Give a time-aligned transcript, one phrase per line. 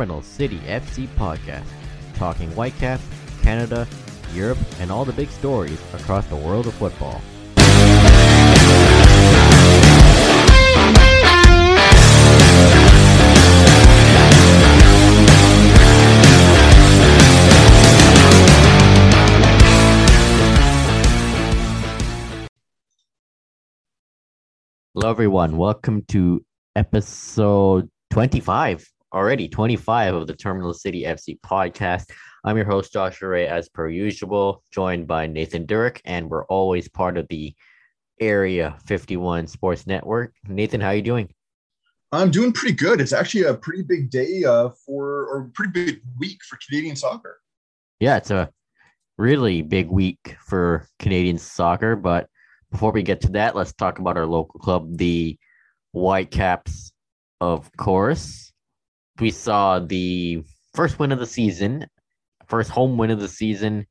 [0.00, 1.66] Terminal City FC podcast,
[2.14, 3.04] talking Whitecaps,
[3.42, 3.86] Canada,
[4.32, 7.20] Europe, and all the big stories across the world of football.
[24.94, 25.58] Hello, everyone.
[25.58, 26.42] Welcome to
[26.74, 32.10] episode 25, already 25 of the Terminal City FC podcast.
[32.44, 36.88] I'm your host, Joshua Ray, as per usual, joined by Nathan Durek, and we're always
[36.88, 37.54] part of the
[38.20, 40.34] Area 51 Sports Network.
[40.46, 41.32] Nathan, how are you doing?
[42.12, 43.00] I'm doing pretty good.
[43.00, 47.40] It's actually a pretty big day uh, for, or pretty big week for Canadian soccer.
[47.98, 48.50] Yeah, it's a
[49.18, 52.28] really big week for Canadian soccer, but
[52.70, 55.38] before we get to that, let's talk about our local club, the
[55.92, 56.92] Whitecaps,
[57.40, 58.49] of course.
[59.20, 61.86] We saw the first win of the season,
[62.46, 63.86] first home win of the season,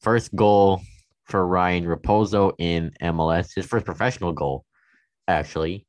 [0.00, 0.80] first goal
[1.24, 4.64] for Ryan Raposo in MLS, his first professional goal,
[5.26, 5.86] actually.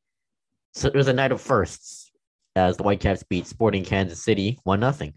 [0.73, 2.11] So it was a night of firsts
[2.55, 5.11] as the Whitecaps beat Sporting Kansas City 1 0.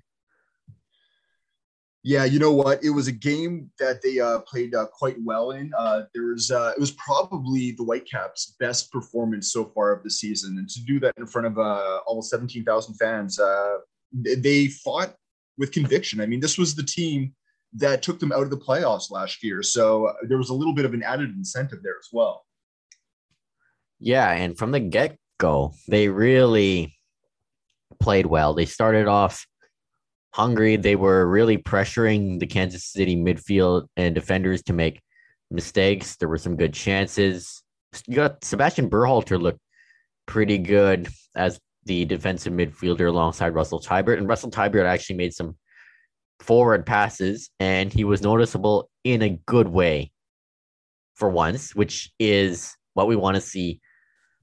[2.07, 2.85] Yeah, you know what?
[2.85, 5.73] It was a game that they uh, played uh, quite well in.
[5.77, 10.11] Uh, there was uh, it was probably the Whitecaps' best performance so far of the
[10.11, 13.79] season, and to do that in front of uh, almost seventeen thousand fans, uh,
[14.13, 15.15] they fought
[15.57, 16.21] with conviction.
[16.21, 17.35] I mean, this was the team
[17.73, 20.85] that took them out of the playoffs last year, so there was a little bit
[20.85, 22.45] of an added incentive there as well.
[23.99, 26.95] Yeah, and from the get go, they really
[27.99, 28.53] played well.
[28.53, 29.47] They started off
[30.35, 30.75] hungry.
[30.75, 35.01] They were really pressuring the Kansas City midfield and defenders to make
[35.51, 36.17] mistakes.
[36.17, 37.63] There were some good chances.
[38.09, 39.61] You got Sebastian Berhalter looked
[40.27, 44.19] pretty good as the defensive midfielder alongside Russell Teibert.
[44.19, 45.57] And Russell Teibert actually made some
[46.41, 50.11] forward passes and he was noticeable in a good way
[51.15, 53.81] for once, which is what we want to see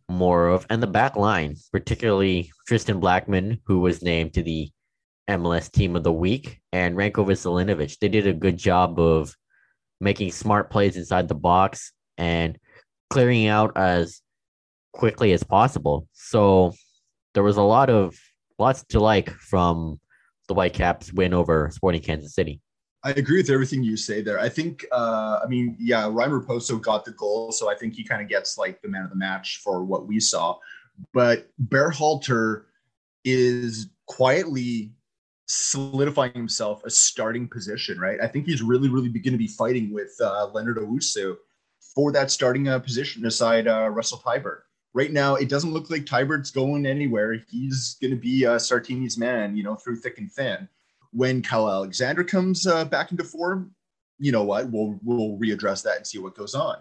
[0.08, 0.66] more of.
[0.70, 4.70] And the back line, particularly Tristan Blackman, who was named to the
[5.38, 7.98] MLS Team of the Week, and Ranko Veselinovic.
[8.00, 9.36] They did a good job of
[10.00, 12.58] making smart plays inside the box and
[13.10, 14.22] clearing out as
[14.94, 16.08] quickly as possible.
[16.14, 16.74] So
[17.34, 18.16] there was a lot of
[18.60, 20.00] lots to like from
[20.48, 22.62] the Whitecaps win over Sporting Kansas City.
[23.04, 24.40] I agree with everything you say there.
[24.40, 28.04] I think, uh, I mean, yeah, Ryan Raposo got the goal, so I think he
[28.04, 30.58] kind of gets like the man of the match for what we saw.
[31.14, 32.66] But Berhalter
[33.26, 34.92] is quietly
[35.52, 38.20] solidifying himself a starting position, right?
[38.22, 41.36] I think he's really, really going to be fighting with uh, Leonard Owusu
[41.94, 44.62] for that starting uh, position aside uh, Russell Teibert.
[44.94, 47.38] Right now, it doesn't look like Teibert's going anywhere.
[47.50, 50.68] He's going to be uh, Sartini's man, you know, through thick and thin.
[51.12, 53.74] When Caio Alexandre comes uh, back into form,
[54.20, 54.70] you know what?
[54.70, 56.78] We'll we'll readdress that and see what goes on.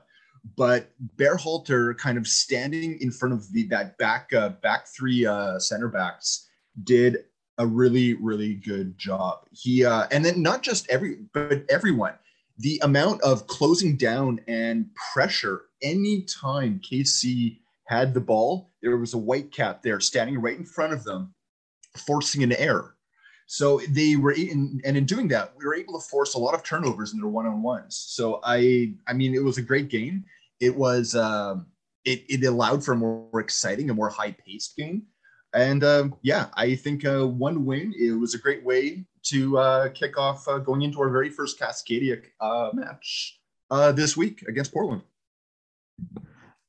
[0.57, 5.59] But Berhalter kind of standing in front of the that back uh, back three uh,
[5.59, 6.49] center backs
[6.85, 7.25] did
[7.61, 9.47] a really really good job.
[9.53, 12.15] He uh, and then not just every but everyone.
[12.59, 19.19] The amount of closing down and pressure anytime KC had the ball, there was a
[19.19, 21.35] white cap there standing right in front of them,
[22.07, 22.97] forcing an error.
[23.47, 26.55] So they were, in, and in doing that, we were able to force a lot
[26.55, 27.97] of turnovers in their one-on-ones.
[27.97, 30.25] So I, I mean, it was a great game.
[30.61, 31.67] It was, um,
[32.05, 35.03] it, it allowed for a more exciting, a more high-paced game.
[35.53, 39.89] And um, yeah, I think uh, one win it was a great way to uh,
[39.91, 43.41] kick off uh, going into our very first Cascadia uh, match
[43.71, 45.03] uh, this week against Portland.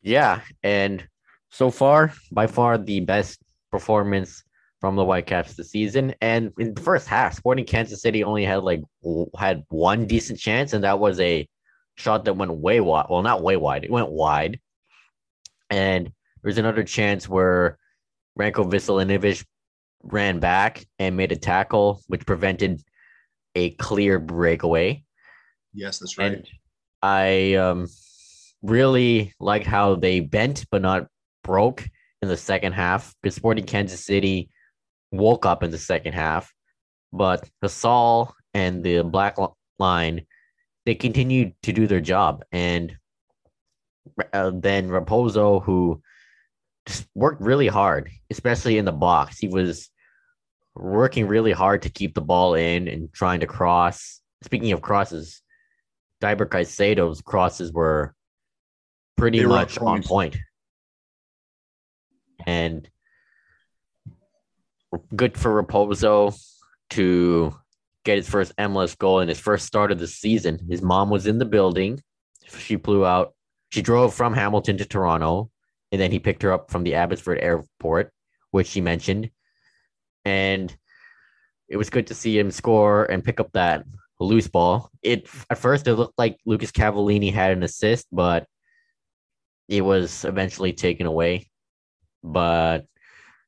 [0.02, 1.08] Yeah, and
[1.50, 3.40] so far, by far the best
[3.72, 4.44] performance
[4.80, 6.16] from the Whitecaps this season.
[6.22, 8.82] And in the first half, Sporting Kansas City only had like
[9.38, 11.48] had one decent chance, and that was a
[11.96, 13.06] shot that went way wide.
[13.10, 14.60] Well, not way wide; it went wide.
[15.70, 16.12] And
[16.42, 17.78] there's another chance where
[18.40, 19.46] Ranko Veselinovic
[20.04, 22.82] ran back and made a tackle, which prevented
[23.56, 25.04] a clear breakaway.
[25.74, 26.34] Yes, that's right.
[26.34, 26.48] And
[27.02, 27.88] I um,
[28.62, 31.08] really like how they bent but not
[31.44, 31.88] broke
[32.22, 33.14] in the second half.
[33.22, 34.50] Because Sporting Kansas City
[35.12, 36.52] woke up in the second half,
[37.12, 39.38] but Hasal and the black
[39.80, 40.26] line
[40.86, 42.96] they continued to do their job, and
[44.34, 46.02] uh, then Raposo, who
[47.16, 49.38] worked really hard, especially in the box.
[49.38, 49.90] He was
[50.76, 54.22] working really hard to keep the ball in and trying to cross.
[54.44, 55.42] Speaking of crosses,
[56.22, 58.16] Deiber Caicedo's crosses were
[59.18, 60.38] pretty were much on point.
[62.46, 62.90] And
[65.16, 66.36] good for Raposo
[66.92, 67.56] to
[68.04, 70.60] get his first MLS goal in his first start of the season.
[70.70, 72.02] His mom was in the building.
[72.58, 73.34] She flew out.
[73.70, 75.51] She drove from Hamilton to Toronto,
[75.92, 78.12] and then he picked her up from the Abbotsford airport,
[78.52, 79.30] which she mentioned.
[80.26, 80.76] And
[81.68, 83.86] it was good to see him score and pick up that
[84.20, 84.90] loose ball.
[85.02, 88.46] It at first it looked like Lucas Cavallini had an assist, but
[89.68, 91.50] it was eventually taken away.
[92.24, 92.86] But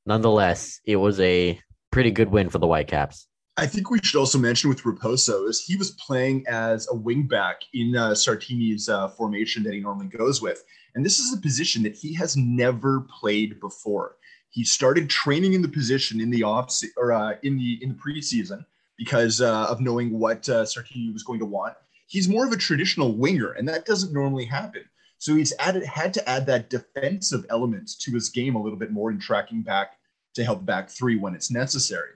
[0.05, 1.59] nonetheless, it was a
[1.91, 3.27] pretty good win for the Whitecaps.
[3.55, 7.55] I think we should also mention with Raposo is he was playing as a wingback
[7.75, 10.63] in uh, Sartini's uh, formation that he normally goes with,
[10.95, 14.15] and this is a position that he has never played before.
[14.49, 17.95] He started training in the position in the off or uh, in the in the
[17.95, 18.65] preseason
[18.97, 21.75] because uh, of knowing what uh, Sartini was going to want.
[22.07, 24.83] He's more of a traditional winger, and that doesn't normally happen.
[25.19, 28.91] So he's added had to add that defensive element to his game a little bit
[28.91, 29.99] more in tracking back
[30.33, 32.13] to help back three when it's necessary.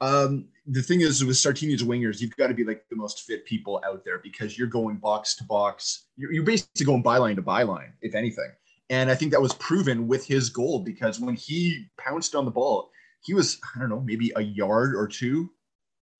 [0.00, 3.44] Um, the thing is with Sartini's wingers, you've got to be like the most fit
[3.46, 6.06] people out there because you're going box to box.
[6.16, 8.50] You're, you're basically going byline to byline, if anything.
[8.90, 12.50] And I think that was proven with his goal because when he pounced on the
[12.50, 12.90] ball,
[13.22, 15.50] he was, I don't know, maybe a yard or two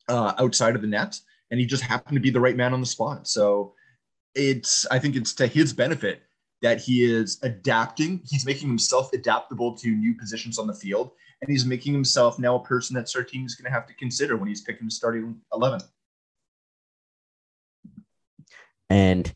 [0.08, 1.18] uh, outside of the net.
[1.50, 3.28] And he just happened to be the right man on the spot.
[3.28, 3.74] So
[4.34, 6.22] it's, I think it's to his benefit
[6.62, 8.20] that he is adapting.
[8.26, 12.56] He's making himself adaptable to new positions on the field and he's making himself now
[12.56, 15.36] a person that Sartini is going to have to consider when he's picking the starting
[15.52, 15.80] 11.
[18.90, 19.32] And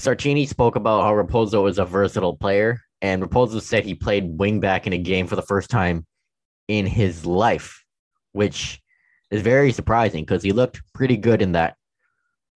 [0.00, 4.60] Sartini spoke about how Raposo is a versatile player, and Raposo said he played wing
[4.60, 6.06] back in a game for the first time
[6.68, 7.84] in his life,
[8.32, 8.80] which
[9.30, 11.76] is very surprising because he looked pretty good in that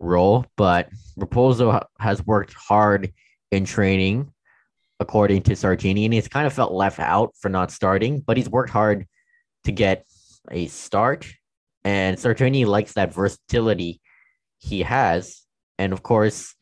[0.01, 0.47] role.
[0.57, 0.89] But
[1.19, 3.13] Raposo has worked hard
[3.51, 4.33] in training
[5.03, 8.49] according to Sartini, and he's kind of felt left out for not starting, but he's
[8.49, 9.07] worked hard
[9.65, 10.07] to get
[10.51, 11.27] a start.
[11.85, 14.01] And Sartini likes that versatility
[14.59, 15.43] he has.
[15.79, 16.55] And of course,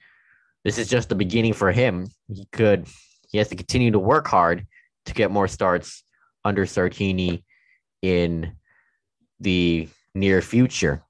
[0.64, 2.08] this is just the beginning for him.
[2.28, 2.88] He could,
[3.30, 4.66] he has to continue to work hard
[5.06, 6.02] to get more starts
[6.44, 7.44] under Sartini
[8.02, 8.52] in
[9.38, 11.02] the near future.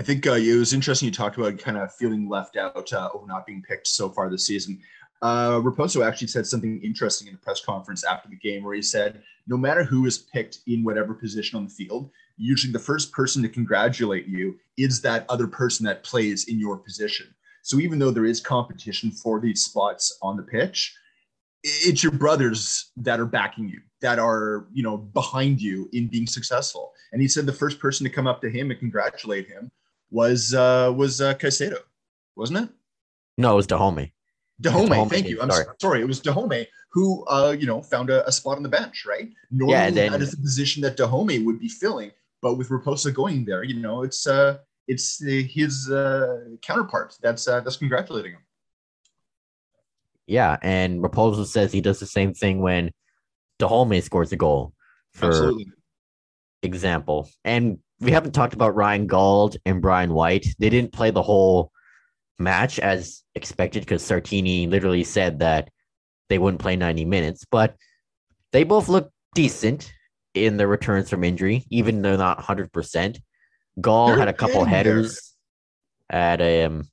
[0.00, 3.10] I think uh, it was interesting you talked about kind of feeling left out uh,
[3.14, 4.80] of not being picked so far this season.
[5.22, 8.82] Uh, Raposo actually said something interesting in the press conference after the game where he
[8.82, 13.12] said, no matter who is picked in whatever position on the field, usually the first
[13.12, 17.32] person to congratulate you is that other person that plays in your position.
[17.62, 20.92] So even though there is competition for these spots on the pitch,
[21.62, 26.26] it's your brothers that are backing you, that are, you know, behind you in being
[26.26, 26.92] successful.
[27.12, 29.70] And he said the first person to come up to him and congratulate him
[30.10, 31.78] was uh was uh Caicedo,
[32.34, 32.68] wasn't it?
[33.38, 33.66] No, it was
[34.62, 34.88] Dajome.
[34.88, 35.40] Dajome, thank you.
[35.42, 35.66] I'm sorry.
[35.80, 36.00] sorry.
[36.00, 39.30] It was Dajome who, uh, you know, found a, a, spot on the bench, right?
[39.50, 42.10] Normally, yeah, then, that is the position that Dajome would be filling,
[42.42, 47.60] but with Raposo going there, you know, it's uh, it's his uh, counterpart that's uh,
[47.60, 48.42] that's congratulating him.
[50.26, 52.92] Yeah, and Raposo says he does the same thing when
[53.58, 54.74] Dajome scores a goal.
[55.12, 55.66] For Absolutely.
[56.62, 60.46] example, and we haven't talked about Ryan Gauld and Brian White.
[60.58, 61.70] They didn't play the whole
[62.38, 65.70] match as expected because Sartini literally said that
[66.28, 67.76] they wouldn't play 90 minutes, but
[68.52, 69.92] they both look decent
[70.34, 73.20] in their returns from injury, even though not 100%.
[73.80, 75.34] Gauld They're had a couple headers,
[76.10, 76.84] had um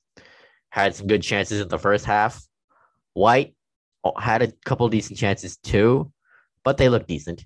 [0.70, 2.42] had some good chances in the first half.
[3.14, 3.56] White
[4.18, 6.12] had a couple decent chances too,
[6.64, 7.46] but they look decent.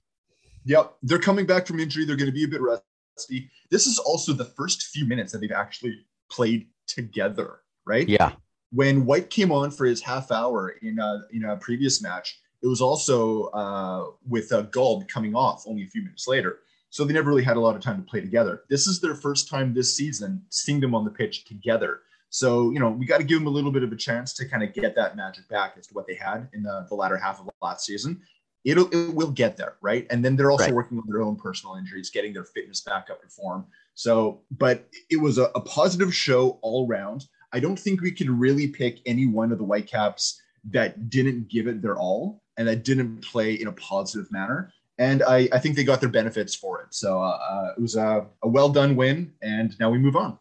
[0.66, 2.06] Yep, they're coming back from injury.
[2.06, 3.50] They're going to be a bit rusty.
[3.72, 8.08] This is also the first few minutes that they've actually played together right?
[8.08, 8.34] Yeah.
[8.72, 12.68] When White came on for his half hour in a, in a previous match, it
[12.68, 16.60] was also uh, with uh, Gauld coming off only a few minutes later.
[16.90, 18.64] So they never really had a lot of time to play together.
[18.70, 22.02] This is their first time this season seeing them on the pitch together.
[22.30, 24.48] So, you know, we got to give them a little bit of a chance to
[24.48, 27.18] kind of get that magic back as to what they had in the, the latter
[27.18, 28.22] half of last season.
[28.64, 30.08] It'll, it will get there, right?
[30.10, 30.74] And then they're also right.
[30.74, 33.66] working on their own personal injuries, getting their fitness back up to form.
[33.94, 37.26] So, but it was a, a positive show all around.
[37.54, 40.42] I don't think we could really pick any one of the Whitecaps
[40.72, 44.74] that didn't give it their all and that didn't play in a positive manner.
[44.98, 46.88] And I, I think they got their benefits for it.
[46.92, 49.34] So uh, uh, it was a, a well done win.
[49.42, 50.38] And now we move on.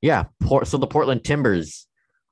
[0.00, 0.24] Yeah.
[0.64, 1.86] So the Portland Timbers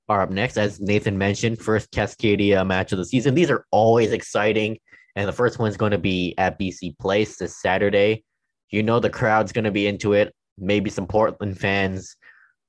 [0.08, 3.34] are up next, as Nathan mentioned, first Cascadia match of the season.
[3.34, 4.78] These are always exciting.
[5.16, 8.24] And the first one's going to be at BC Place this Saturday.
[8.70, 10.34] You know, the crowd's going to be into it.
[10.58, 12.16] Maybe some Portland fans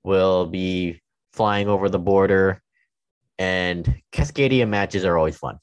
[0.03, 1.01] will be
[1.36, 2.62] flying over the border,
[3.38, 5.60] and Cascadia matches are always fun.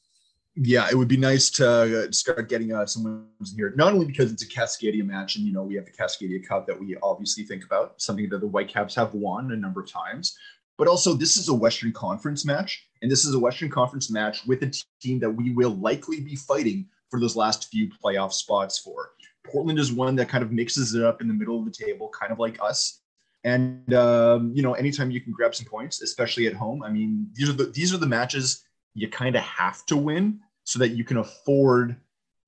[0.55, 3.05] yeah, it would be nice to uh, start getting uh, some
[3.39, 3.73] wins in here.
[3.75, 6.67] Not only because it's a Cascadia match, and you know we have the Cascadia Cup
[6.67, 10.37] that we obviously think about, something that the Whitecaps have won a number of times,
[10.77, 14.47] but also this is a Western Conference match, and this is a Western Conference match
[14.47, 18.79] with a team that we will likely be fighting for those last few playoff spots
[18.79, 19.11] for.
[19.45, 22.09] Portland is one that kind of mixes it up in the middle of the table,
[22.09, 23.02] kind of like us.
[23.45, 27.29] And um, you know, anytime you can grab some points, especially at home, I mean,
[27.35, 30.91] these are the these are the matches you kind of have to win so that
[30.91, 31.97] you can afford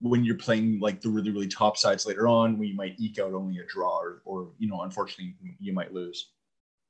[0.00, 3.18] when you're playing like the really really top sides later on when you might eke
[3.18, 6.30] out only a draw or, or you know unfortunately you might lose.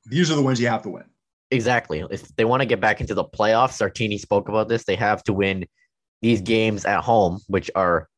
[0.07, 1.05] These are the ones you have to win.
[1.51, 2.05] Exactly.
[2.11, 5.23] If they want to get back into the playoffs sartini spoke about this they have
[5.25, 5.65] to win
[6.21, 8.09] these games at home which are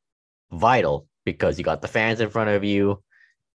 [0.50, 3.02] vital because you got the fans in front of you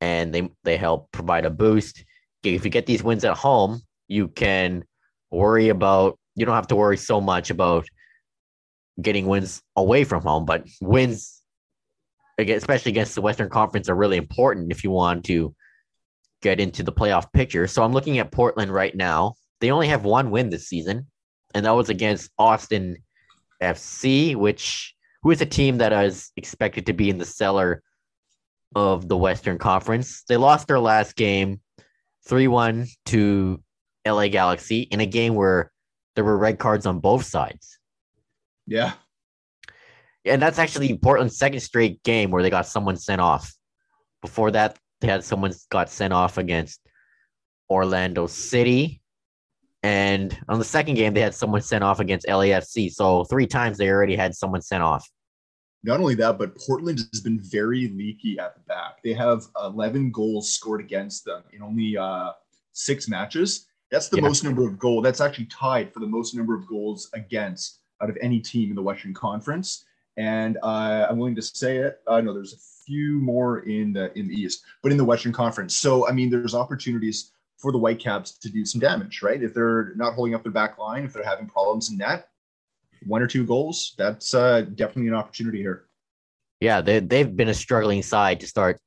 [0.01, 2.03] and they they help provide a boost
[2.55, 4.83] if you get these wins at home you can
[5.31, 7.87] worry about you don't have to worry so much about
[9.01, 11.41] getting wins away from home, but wins,
[12.37, 15.53] especially against the Western Conference, are really important if you want to
[16.41, 17.67] get into the playoff picture.
[17.67, 19.33] So I'm looking at Portland right now.
[19.59, 21.07] They only have one win this season,
[21.53, 22.97] and that was against Austin
[23.61, 27.81] FC, which who is a team that is expected to be in the cellar
[28.75, 30.23] of the Western Conference.
[30.29, 31.61] They lost their last game
[32.27, 33.61] 3 1 to
[34.05, 35.71] LA Galaxy in a game where
[36.15, 37.79] there were red cards on both sides.
[38.65, 38.93] Yeah.
[40.25, 43.53] And that's actually Portland's second straight game where they got someone sent off.
[44.21, 46.81] Before that, they had someone got sent off against
[47.69, 49.01] Orlando City.
[49.83, 52.91] And on the second game, they had someone sent off against LAFC.
[52.91, 55.07] So three times they already had someone sent off.
[55.83, 59.01] Not only that, but Portland has been very leaky at the back.
[59.03, 62.31] They have 11 goals scored against them in only uh,
[62.73, 63.67] six matches.
[63.91, 64.23] That's the yeah.
[64.23, 65.03] most number of goals.
[65.03, 68.75] That's actually tied for the most number of goals against out of any team in
[68.75, 69.85] the Western Conference.
[70.17, 71.99] And uh, I'm willing to say it.
[72.07, 75.05] I uh, know there's a few more in the in the East, but in the
[75.05, 75.75] Western Conference.
[75.75, 79.41] So I mean, there's opportunities for the Whitecaps to do some damage, right?
[79.41, 82.29] If they're not holding up their back line, if they're having problems in net,
[83.05, 85.85] one or two goals, that's uh, definitely an opportunity here.
[86.59, 88.79] Yeah, they they've been a struggling side to start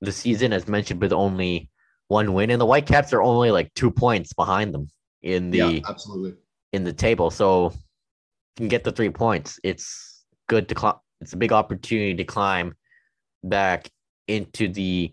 [0.00, 1.70] the season, as mentioned, with only
[2.08, 4.88] one win, and the Whitecaps are only like two points behind them
[5.22, 6.34] in the yeah, absolutely
[6.72, 7.30] in the table.
[7.30, 7.72] So
[8.56, 9.58] can get the three points.
[9.64, 10.96] It's good to climb.
[11.20, 12.74] It's a big opportunity to climb
[13.42, 13.88] back
[14.28, 15.12] into the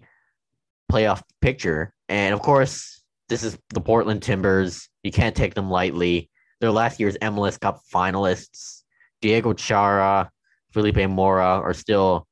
[0.92, 1.94] playoff picture.
[2.10, 4.90] And of course, this is the Portland Timbers.
[5.04, 6.30] You can't take them lightly.
[6.60, 8.84] They're last year's MLS Cup finalists.
[9.22, 10.30] Diego Chara,
[10.72, 12.28] Felipe Mora are still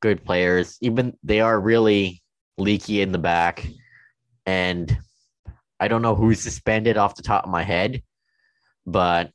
[0.00, 0.76] good players.
[0.80, 2.22] Even they are really
[2.58, 3.66] leaky in the back
[4.46, 4.96] and
[5.78, 8.02] I don't know who's suspended off the top of my head,
[8.86, 9.30] but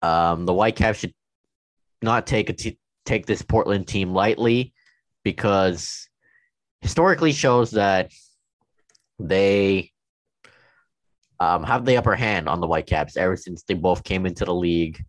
[0.00, 1.14] um, the Whitecaps should
[2.00, 4.72] not take a t- take this Portland team lightly
[5.22, 6.08] because
[6.80, 8.10] historically shows that
[9.18, 9.91] they
[11.42, 14.54] um, have the upper hand on the Whitecaps ever since they both came into the
[14.54, 15.04] league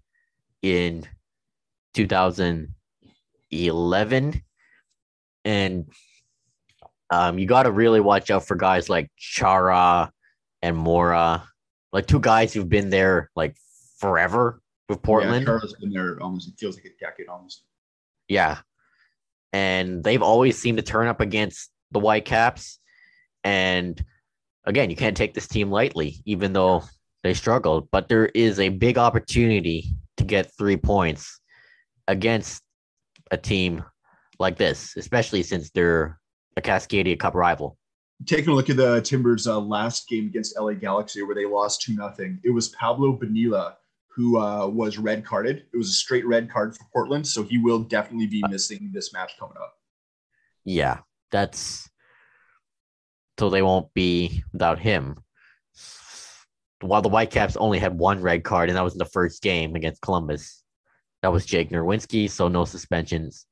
[0.64, 1.08] in
[1.94, 4.44] 2011
[5.46, 5.86] and
[7.12, 10.12] um, you got to really watch out for guys like Chara
[10.64, 11.48] and Mora,
[11.92, 13.56] like two guys who've been there like
[14.00, 14.60] forever
[14.90, 15.46] with Portland.
[15.46, 16.48] Yeah, Chara's been there almost.
[16.48, 17.62] It feels like a decade almost.
[18.28, 18.58] Yeah,
[19.52, 22.80] and they've always seemed to turn up against the Whitecaps.
[23.44, 24.04] And
[24.66, 26.84] again, you can't take this team lightly, even though
[27.24, 27.90] they struggled.
[27.92, 31.40] But there is a big opportunity to get three points
[32.08, 32.62] against
[33.32, 33.84] a team
[34.40, 36.20] like this, especially since they're
[36.58, 37.78] a Cascadia Cup rival.
[38.26, 41.82] Taking a look at the Timbers' uh, last game against LA Galaxy, where they lost
[41.82, 43.78] two nothing, it was Pablo Bonilla
[44.16, 45.66] who uh, was red carded.
[45.74, 49.12] It was a straight red card for Portland, so he will definitely be missing this
[49.12, 49.74] match coming up.
[50.66, 51.00] Yeah,
[51.32, 51.90] that's
[53.40, 55.18] so they won't be without him.
[56.82, 59.76] While the Whitecaps only had one red card, and that was in the first game
[59.76, 60.64] against Columbus.
[61.22, 63.46] That was Jake Nerwinski, so no suspensions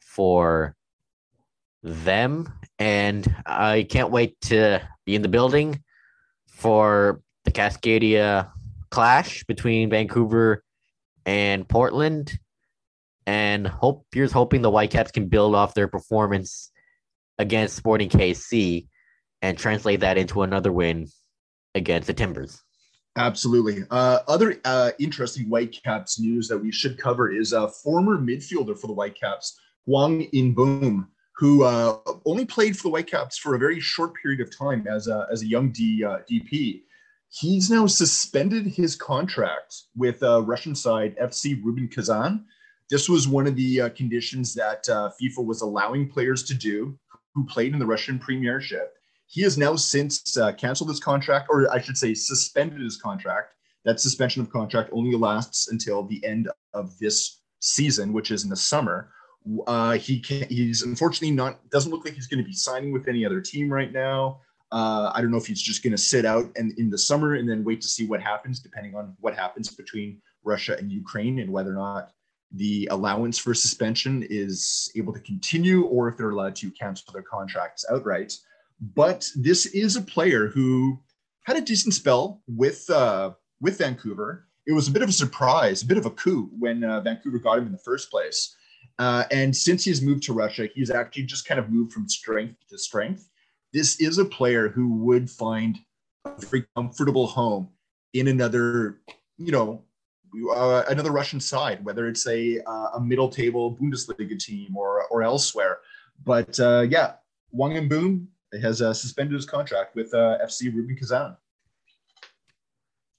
[0.00, 0.74] for
[1.82, 2.52] them.
[2.78, 5.82] And I can't wait to be in the building
[6.48, 8.50] for the Cascadia
[8.90, 10.64] clash between Vancouver
[11.26, 12.38] and Portland.
[13.26, 16.72] And hope here's hoping the Whitecaps can build off their performance
[17.38, 18.86] against Sporting KC
[19.42, 21.08] and translate that into another win
[21.74, 22.62] against the Timbers.
[23.16, 23.84] Absolutely.
[23.90, 28.86] Uh, other uh, interesting Whitecaps news that we should cover is a former midfielder for
[28.86, 34.12] the Whitecaps, Hwang In-beom, who uh, only played for the Whitecaps for a very short
[34.22, 36.82] period of time as a, as a young D, uh, DP.
[37.28, 42.46] he's now suspended his contract with uh, Russian side FC Rubin Kazan.
[42.88, 46.98] This was one of the uh, conditions that FIFA was allowing players to do
[47.34, 48.94] who played in the Russian Premiership.
[49.26, 53.54] He has now since uh, canceled his contract, or I should say, suspended his contract.
[53.84, 58.50] That suspension of contract only lasts until the end of this season, which is in
[58.50, 59.10] the summer.
[59.66, 63.08] Uh, he can, he's unfortunately not doesn't look like he's going to be signing with
[63.08, 64.40] any other team right now.
[64.70, 67.34] Uh, I don't know if he's just going to sit out and in the summer
[67.34, 71.40] and then wait to see what happens, depending on what happens between Russia and Ukraine
[71.40, 72.10] and whether or not
[72.54, 77.22] the allowance for suspension is able to continue or if they're allowed to cancel their
[77.22, 78.36] contracts outright.
[78.94, 81.00] But this is a player who
[81.44, 84.48] had a decent spell with uh, with Vancouver.
[84.66, 87.38] It was a bit of a surprise, a bit of a coup when uh, Vancouver
[87.38, 88.54] got him in the first place.
[88.98, 92.56] Uh, and since he's moved to Russia, he's actually just kind of moved from strength
[92.68, 93.28] to strength.
[93.72, 95.78] This is a player who would find
[96.24, 97.70] a very comfortable home
[98.12, 99.00] in another,
[99.38, 99.82] you know,
[100.50, 105.22] uh, another Russian side, whether it's a uh, a middle table Bundesliga team or or
[105.22, 105.78] elsewhere.
[106.24, 107.14] But uh, yeah,
[107.50, 108.26] Hwang In-beom
[108.60, 111.36] has uh, suspended his contract with uh, FC Rubin Kazan.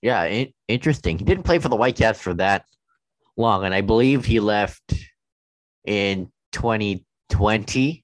[0.02, 1.18] Yeah, in- interesting.
[1.18, 2.66] He didn't play for the Whitecaps for that
[3.38, 4.94] long, and I believe he left
[5.86, 8.04] in 2020.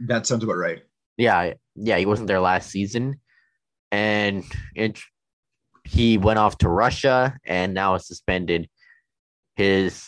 [0.00, 0.82] That sounds about right.
[1.16, 3.20] Yeah, yeah, he wasn't there last season,
[3.90, 5.00] and it,
[5.90, 8.68] he went off to Russia and now suspended
[9.56, 10.06] his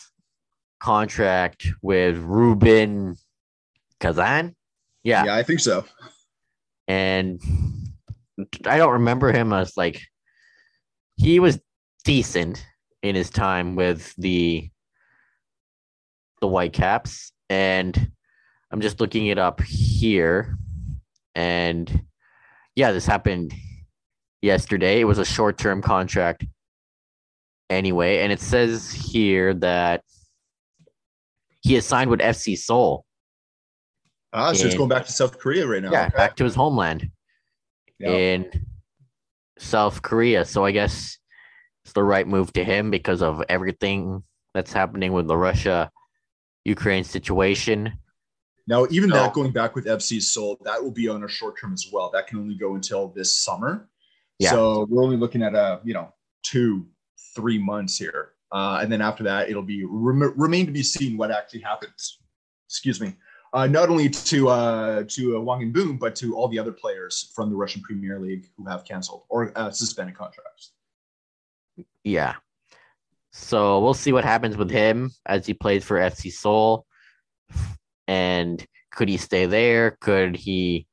[0.79, 3.17] contract with Rubin
[3.99, 4.55] Kazan.
[5.03, 5.83] Yeah, yeah, I think so.
[6.87, 7.41] And
[8.65, 10.01] I don't remember him as like
[11.17, 11.59] he was
[12.05, 12.65] decent
[13.01, 14.69] in his time with the
[16.39, 17.33] the White Caps.
[17.49, 18.09] and
[18.71, 20.57] I'm just looking it up here,
[21.35, 22.05] and
[22.75, 23.53] yeah, this happened
[24.43, 24.99] yesterday.
[24.99, 26.45] It was a short term contract
[27.69, 30.03] anyway, and it says here that
[31.61, 33.05] he is signed with FC Seoul.
[34.33, 35.91] Ah, so it's going back to South Korea right now.
[35.91, 36.17] Yeah, okay.
[36.17, 37.09] back to his homeland
[37.99, 38.65] in
[39.57, 40.43] South Korea.
[40.43, 41.17] So I guess
[41.85, 45.89] it's the right move to him because of everything that's happening with the Russia
[46.65, 47.93] Ukraine situation.
[48.65, 51.59] Now, even so, that going back with FC Seoul, that will be on a short
[51.59, 52.09] term as well.
[52.11, 53.89] That can only go until this summer.
[54.39, 54.51] Yeah.
[54.51, 56.87] So we're only looking at a you know two,
[57.35, 61.17] three months here, uh, and then after that, it'll be rem- remain to be seen
[61.17, 62.19] what actually happens.
[62.67, 63.15] Excuse me.
[63.53, 67.31] Uh, not only to uh, to uh, Hwang In-beom, but to all the other players
[67.35, 70.71] from the Russian Premier League who have canceled or uh, suspended contracts.
[72.03, 72.35] Yeah.
[73.31, 76.85] So we'll see what happens with him as he plays for FC Seoul.
[78.07, 79.97] And could he stay there?
[80.01, 80.87] Could he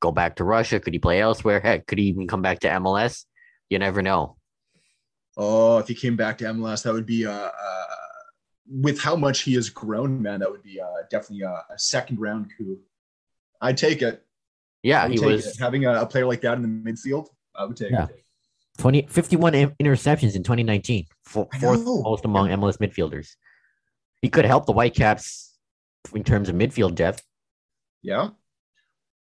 [0.00, 0.80] go back to Russia?
[0.80, 1.60] Could he play elsewhere?
[1.60, 3.24] Heck, could he even come back to MLS?
[3.70, 4.36] You never know.
[5.36, 7.84] Oh, if he came back to MLS, that would be uh, uh
[8.70, 10.40] with how much he has grown, man.
[10.40, 12.78] That would be uh, definitely a, a second round coup.
[13.60, 14.24] I'd take it.
[14.82, 15.56] Yeah, he was it.
[15.58, 17.28] having a, a, player like that in the midfield.
[17.56, 18.04] I would take yeah.
[18.04, 18.24] it.
[18.78, 23.30] 20, 51 interceptions in 2019, fourth most among MLS midfielders.
[24.22, 25.58] He could help the Whitecaps
[26.14, 27.24] in terms of midfield depth.
[28.02, 28.30] Yeah,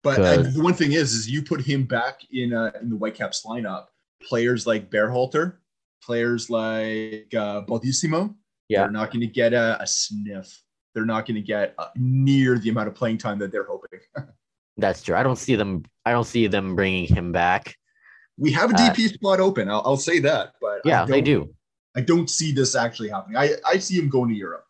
[0.03, 2.95] but uh, the one thing is, is you put him back in uh, in the
[2.95, 3.85] Whitecaps lineup.
[4.21, 5.55] Players like Berhalter,
[6.03, 8.35] players like uh, Baldisimo,
[8.69, 8.81] yeah.
[8.81, 10.61] they're not going to get a, a, sniff.
[10.93, 13.99] They're not going to get uh, near the amount of playing time that they're hoping.
[14.77, 15.15] That's true.
[15.15, 15.83] I don't see them.
[16.05, 17.75] I don't see them bringing him back.
[18.37, 19.69] We have a DP uh, spot open.
[19.69, 20.53] I'll, I'll, say that.
[20.61, 21.53] But yeah, they do.
[21.95, 23.35] I don't see this actually happening.
[23.35, 24.63] I, I see him going to Europe.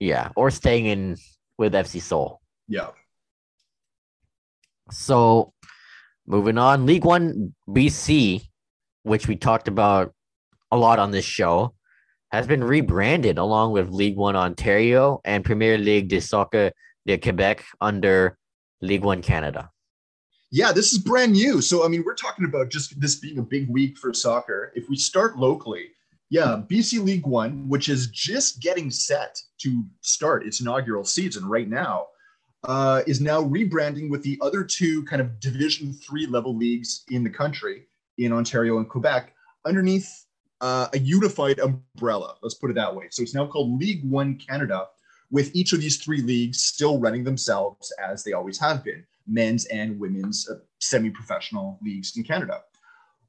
[0.00, 1.16] Yeah, or staying in
[1.58, 2.40] with FC Seoul.
[2.66, 2.88] Yeah.
[4.90, 5.52] So,
[6.26, 8.42] moving on, League One BC,
[9.02, 10.12] which we talked about
[10.70, 11.74] a lot on this show,
[12.30, 16.72] has been rebranded along with League One Ontario and Premier League de Soccer
[17.04, 18.36] de Quebec under
[18.80, 19.70] League One Canada.
[20.50, 21.60] Yeah, this is brand new.
[21.60, 24.72] So, I mean, we're talking about just this being a big week for soccer.
[24.74, 25.88] If we start locally,
[26.30, 31.68] yeah, BC League One, which is just getting set to start its inaugural season right
[31.68, 32.06] now,
[32.66, 37.24] uh, is now rebranding with the other two kind of Division Three level leagues in
[37.24, 37.86] the country,
[38.18, 39.32] in Ontario and Quebec,
[39.64, 40.26] underneath
[40.60, 42.34] uh, a unified umbrella.
[42.42, 43.06] Let's put it that way.
[43.10, 44.88] So it's now called League One Canada,
[45.30, 49.66] with each of these three leagues still running themselves as they always have been men's
[49.66, 52.62] and women's uh, semi professional leagues in Canada.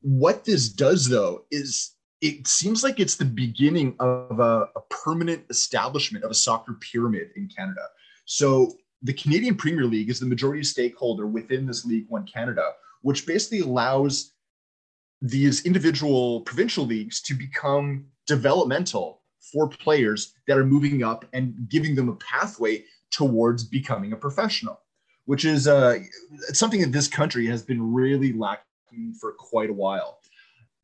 [0.01, 5.43] What this does, though, is it seems like it's the beginning of a, a permanent
[5.49, 7.81] establishment of a soccer pyramid in Canada.
[8.25, 13.25] So the Canadian Premier League is the majority stakeholder within this League One Canada, which
[13.25, 14.33] basically allows
[15.21, 21.95] these individual provincial leagues to become developmental for players that are moving up and giving
[21.95, 24.79] them a pathway towards becoming a professional,
[25.25, 25.97] which is uh,
[26.51, 30.19] something that this country has been really lacking for quite a while.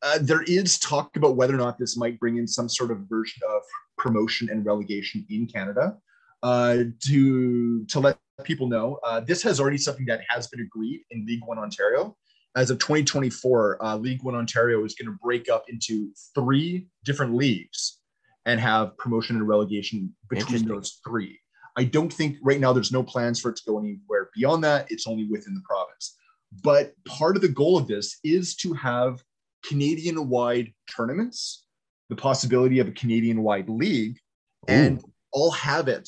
[0.02, 2.98] Uh, there is talk about whether or not this might bring in some sort of
[3.08, 3.62] version of
[3.96, 5.96] promotion and relegation in Canada.
[6.44, 11.00] Uh, to to let people know, uh, this has already something that has been agreed
[11.10, 12.14] in League One Ontario.
[12.54, 17.34] As of 2024, uh, League One Ontario is going to break up into three different
[17.34, 17.98] leagues
[18.44, 21.40] and have promotion and relegation between those three.
[21.76, 24.86] I don't think right now there's no plans for it to go anywhere beyond that.
[24.90, 26.14] It's only within the province.
[26.62, 29.22] But part of the goal of this is to have
[29.66, 31.64] Canadian wide tournaments,
[32.10, 34.18] the possibility of a Canadian wide league,
[34.68, 34.74] Ooh.
[34.74, 35.02] and
[35.32, 36.06] all have it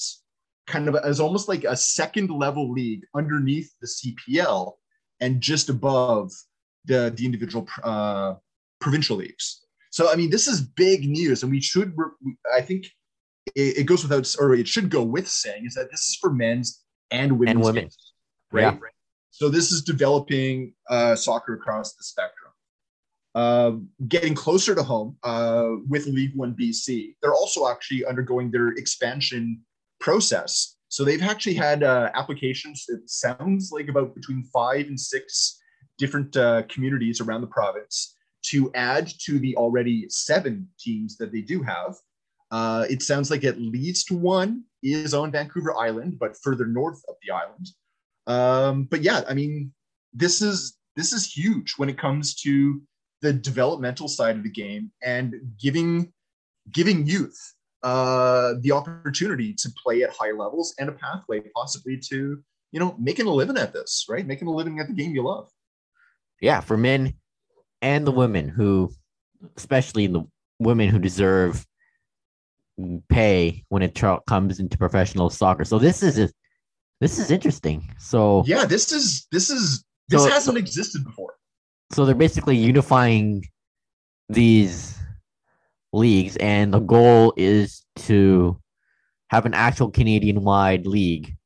[0.67, 4.73] kind of as almost like a second level league underneath the CPL
[5.21, 6.33] and just above
[6.85, 8.35] the, the individual uh,
[8.81, 9.65] provincial leagues.
[9.91, 11.97] So, I mean, this is big news, and we should,
[12.55, 12.87] I think
[13.55, 16.31] it, it, goes without, or it should go with saying, is that this is for
[16.31, 17.83] men's and women's, and women.
[17.85, 18.13] Games,
[18.53, 18.75] right?
[18.75, 18.79] Yeah.
[19.31, 22.53] So, this is developing uh, soccer across the spectrum.
[23.35, 23.73] Uh,
[24.09, 29.63] getting closer to home uh, with League One BC, they're also actually undergoing their expansion
[30.07, 30.77] process.
[30.89, 32.85] So they've actually had uh, applications.
[32.89, 35.59] It sounds like about between five and six
[35.99, 38.15] different uh, communities around the province
[38.51, 41.97] to add to the already seven teams that they do have.
[42.53, 47.17] Uh, it sounds like at least one is on Vancouver Island, but further north of
[47.23, 47.67] the island.
[48.29, 49.73] Um, but yeah, I mean,
[50.15, 52.81] this is this is huge when it comes to
[53.23, 56.13] the developmental side of the game and giving
[56.71, 57.56] giving youth
[57.87, 62.97] uh, the opportunity to play at high levels and a pathway possibly to you know
[62.99, 64.27] making a living at this right?
[64.27, 65.49] Making a living at the game you love.
[66.41, 67.15] Yeah for men
[67.83, 68.91] and the women who
[69.57, 70.25] especially the
[70.59, 71.65] women who deserve
[73.09, 73.97] pay when it
[74.27, 75.65] comes into professional soccer.
[75.65, 76.29] So this is a,
[77.01, 77.95] this is interesting.
[78.01, 81.35] So yeah this is this is this so, hasn't so, existed before.
[81.93, 83.45] so they're basically unifying
[84.29, 84.99] these
[85.97, 88.61] leagues, and the goal is to
[89.31, 91.37] have an actual Canadian wide league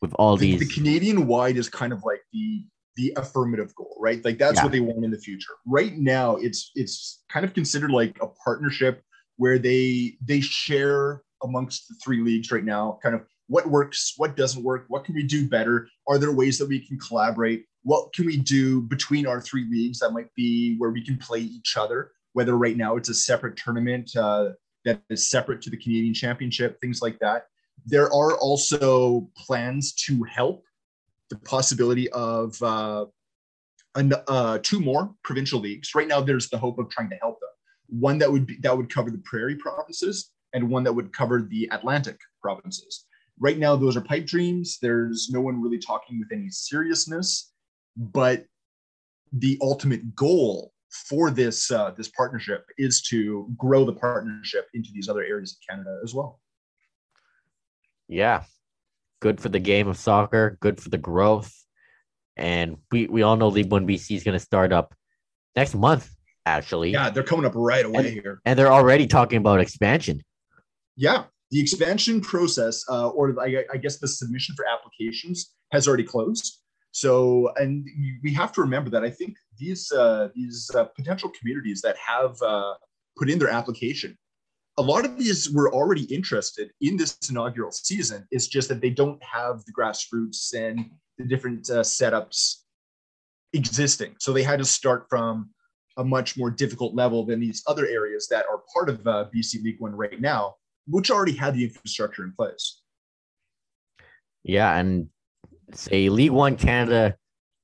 [0.00, 0.68] with all the, these.
[0.68, 2.64] The Canadian wide is kind of like the
[2.96, 4.22] the affirmative goal, right?
[4.24, 4.64] Like that's yeah.
[4.64, 5.54] what they want in the future.
[5.66, 9.02] Right now, it's it's kind of considered like a partnership
[9.36, 14.36] where they they share amongst the three leagues right now, kind of what works, what
[14.36, 15.88] doesn't work, what can we do better?
[16.06, 17.64] Are there ways that we can collaborate?
[17.82, 21.40] What can we do between our three leagues that might be where we can play
[21.40, 22.12] each other?
[22.32, 24.50] Whether right now it's a separate tournament uh,
[24.84, 27.46] that is separate to the Canadian Championship, things like that.
[27.86, 30.64] There are also plans to help
[31.28, 33.06] the possibility of uh,
[33.94, 35.94] an, uh, two more provincial leagues.
[35.94, 37.48] Right now, there's the hope of trying to help them.
[37.88, 41.42] One that would be, that would cover the Prairie provinces, and one that would cover
[41.42, 43.06] the Atlantic provinces
[43.40, 47.52] right now those are pipe dreams there's no one really talking with any seriousness
[47.96, 48.44] but
[49.32, 55.08] the ultimate goal for this uh, this partnership is to grow the partnership into these
[55.08, 56.40] other areas of canada as well.
[58.08, 58.44] Yeah.
[59.20, 61.54] Good for the game of soccer good for the growth.
[62.36, 64.94] And we, we all know league one bc is going to start up
[65.54, 66.10] next month
[66.46, 66.90] actually.
[66.90, 68.40] Yeah they're coming up right away and, here.
[68.44, 70.22] and they're already talking about expansion.
[70.96, 76.04] Yeah the expansion process, uh, or I, I guess the submission for applications, has already
[76.04, 76.59] closed.
[77.00, 77.86] So, and
[78.22, 82.36] we have to remember that I think these uh, these uh, potential communities that have
[82.42, 82.74] uh,
[83.16, 84.18] put in their application,
[84.76, 88.26] a lot of these were already interested in this inaugural season.
[88.30, 92.64] It's just that they don't have the grassroots and the different uh, setups
[93.54, 94.16] existing.
[94.18, 95.50] So they had to start from
[95.96, 99.62] a much more difficult level than these other areas that are part of uh, BC
[99.62, 102.82] League One right now which already had the infrastructure in place.
[104.42, 105.08] Yeah, and
[105.76, 107.16] say League One Canada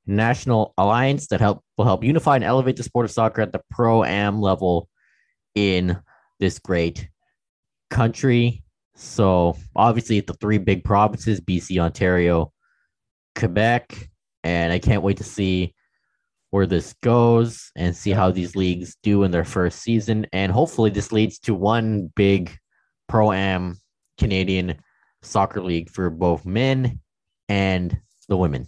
[0.07, 3.61] National Alliance that help will help unify and elevate the sport of soccer at the
[3.71, 4.89] pro am level
[5.55, 5.99] in
[6.39, 7.09] this great
[7.91, 8.63] country.
[8.95, 12.53] So obviously the three big provinces, BC, Ontario,
[13.35, 14.09] Quebec,
[14.45, 15.75] and I can't wait to see
[16.51, 20.27] where this goes and see how these leagues do in their first season.
[20.33, 22.57] And hopefully this leads to one big
[23.09, 23.79] pro am
[24.19, 24.77] Canadian
[25.23, 27.01] soccer league for both men
[27.49, 28.67] and the women.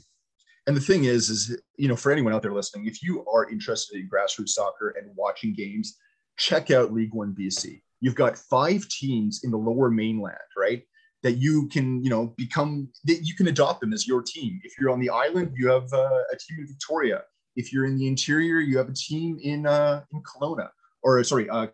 [0.66, 3.48] And the thing is, is you know, for anyone out there listening, if you are
[3.48, 5.96] interested in grassroots soccer and watching games,
[6.36, 7.80] check out League One BC.
[8.00, 10.82] You've got five teams in the Lower Mainland, right?
[11.22, 14.60] That you can, you know, become that you can adopt them as your team.
[14.62, 17.22] If you're on the island, you have uh, a team in Victoria.
[17.56, 20.68] If you're in the interior, you have a team in uh, in Kelowna,
[21.02, 21.68] or sorry, uh,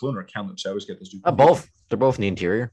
[0.00, 0.66] Kelowna or Kamloops.
[0.66, 1.20] I always get those two.
[1.24, 1.68] Uh, both.
[1.88, 2.72] They're both in the interior.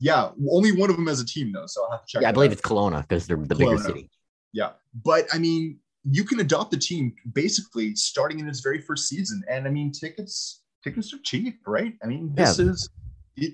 [0.00, 2.22] Yeah, only one of them as a team though, so I'll have to check.
[2.22, 2.58] Yeah, I believe out.
[2.58, 4.08] it's Kelowna because they're the bigger city.
[4.52, 4.70] Yeah,
[5.04, 9.42] but I mean, you can adopt the team basically starting in its very first season,
[9.48, 11.94] and I mean, tickets tickets are cheap, right?
[12.02, 12.88] I mean, this is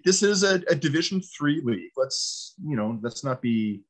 [0.05, 1.91] this is a, a Division three league.
[1.97, 3.83] Let's you know, let's not be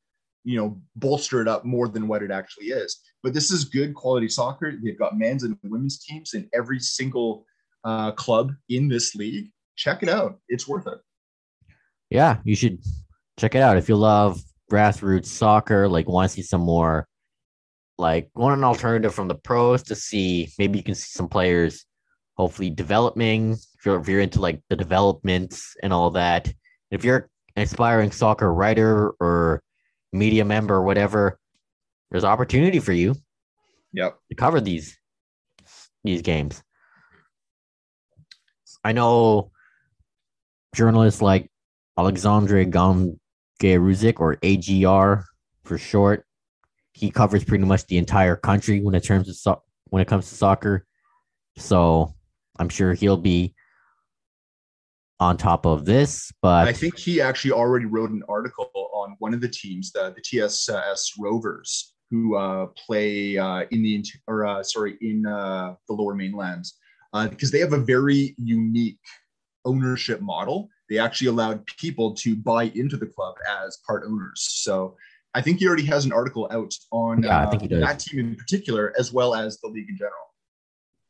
[0.45, 3.01] you know bolster it up more than what it actually is.
[3.23, 4.73] But this is good quality soccer.
[4.83, 7.45] They've got men's and women's teams in every single
[7.85, 9.51] uh, club in this league.
[9.77, 10.99] Check it out; it's worth it.
[12.17, 12.79] Yeah, you should
[13.39, 14.41] check it out if you love
[14.73, 15.87] grassroots soccer.
[15.87, 17.07] Like, want to see some more,
[17.99, 21.85] like, want an alternative from the pros to see maybe you can see some players
[22.39, 23.53] hopefully developing.
[23.53, 26.51] If you're if you're into like the developments and all that,
[26.91, 29.63] if you're an aspiring soccer writer or
[30.15, 31.39] media member or whatever,
[32.11, 33.15] there's opportunity for you
[33.93, 34.17] Yep.
[34.31, 34.97] to cover these
[36.03, 36.63] these games.
[38.83, 39.51] I know
[40.75, 41.51] journalists like
[41.99, 45.25] Alexandre Gangué-Ruzic or AGR
[45.65, 46.25] for short.
[46.93, 50.29] He covers pretty much the entire country when it terms of so- when it comes
[50.29, 50.87] to soccer.
[51.57, 52.15] So
[52.59, 53.55] I'm sure he'll be
[55.19, 59.33] on top of this, but I think he actually already wrote an article on one
[59.33, 64.63] of the teams, the, the TSS Rovers, who uh, play uh, in the or uh,
[64.63, 66.67] sorry in uh, the Lower Mainland,
[67.15, 68.99] uh, because they have a very unique
[69.65, 70.69] ownership model.
[70.89, 74.47] They actually allowed people to buy into the club as part owners.
[74.51, 74.97] So
[75.35, 77.83] I think he already has an article out on Yeah, uh, think he does.
[77.83, 80.15] that team in particular, as well as the league in general.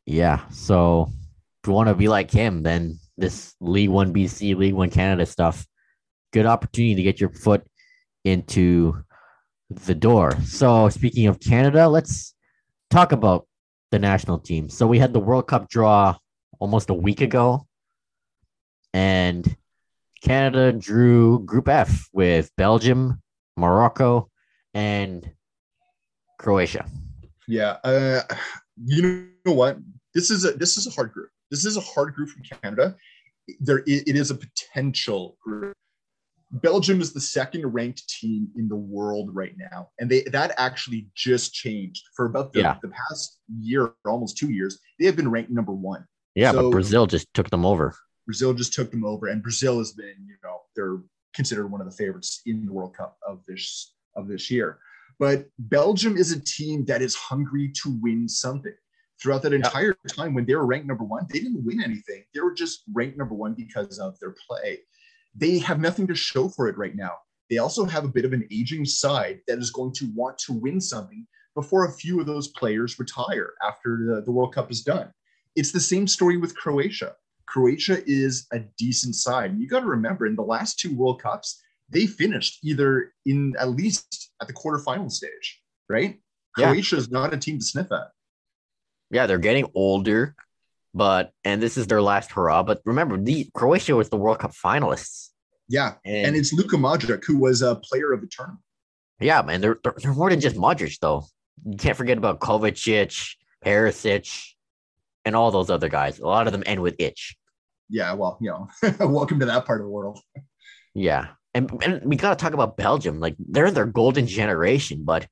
[0.07, 0.49] Yeah.
[0.49, 1.09] So
[1.62, 5.27] if you want to be like him, then this League One BC, League One Canada
[5.27, 5.67] stuff,
[6.33, 7.67] good opportunity to get your foot
[8.25, 9.03] into
[9.71, 10.33] the door.
[10.45, 12.35] So speaking of Canada, let's
[12.91, 13.47] talk about
[13.91, 14.69] the national team.
[14.69, 16.17] So we had the World Cup draw
[16.59, 17.67] almost a week ago,
[18.93, 19.57] and
[20.22, 23.20] Canada drew Group F with Belgium,
[23.57, 24.31] Morocco,
[24.74, 25.31] and
[26.38, 26.87] Croatia.
[27.48, 28.22] Yeah, uh,
[28.85, 29.79] you know what?
[30.14, 31.31] This is a this is a hard group.
[31.50, 32.96] This is a hard group from Canada.
[33.61, 35.74] There, it, it is a potential group.
[36.50, 41.09] Belgium is the second ranked team in the world right now, and they that actually
[41.14, 42.76] just changed for about the, Yeah.
[42.83, 44.79] the past year, almost two years.
[44.98, 46.05] They have been ranked number one.
[46.35, 47.94] Yeah, So- but Brazil just took them over.
[48.27, 50.99] Brazil just took them over, and Brazil has been, you know, they're
[51.35, 54.79] considered one of the favorites in the World Cup of this of this year.
[55.19, 58.75] But Belgium is a team that is hungry to win something.
[59.21, 62.25] Throughout that entire time when they were ranked number one, they didn't win anything.
[62.35, 64.81] They were just ranked number one because of their play.
[65.35, 67.12] They have nothing to show for it right now.
[67.49, 70.53] They also have a bit of an aging side that is going to want to
[70.53, 74.83] win something before a few of those players retire after the, the World Cup is
[74.83, 75.11] done.
[75.55, 77.15] It's the same story with Croatia.
[77.46, 79.59] Croatia is a decent side.
[79.59, 83.70] You got to remember, in the last two World Cups, they finished either in at
[83.70, 86.18] least at the quarterfinal stage, right?
[86.59, 86.70] Yeah.
[86.72, 88.09] Croatia is not a team to sniff at.
[89.11, 90.35] Yeah, they're getting older,
[90.92, 92.64] but and this is their last hurrah.
[92.64, 95.30] But remember, the Croatia was the World Cup finalists.
[95.68, 95.94] Yeah.
[96.04, 98.61] And, And it's Luka Modric, who was a player of the tournament.
[99.20, 101.24] yeah, man, they're, they're they're more than just Modric though.
[101.64, 104.28] You can't forget about Kovacic, Perisic,
[105.27, 106.19] and all those other guys.
[106.19, 107.37] A lot of them end with itch.
[107.91, 108.15] Yeah.
[108.15, 108.69] Well, you know,
[109.07, 110.19] welcome to that part of the world.
[110.95, 111.29] Yeah.
[111.53, 113.21] And, and we got to talk about Belgium.
[113.21, 115.27] Like they're in their golden generation, but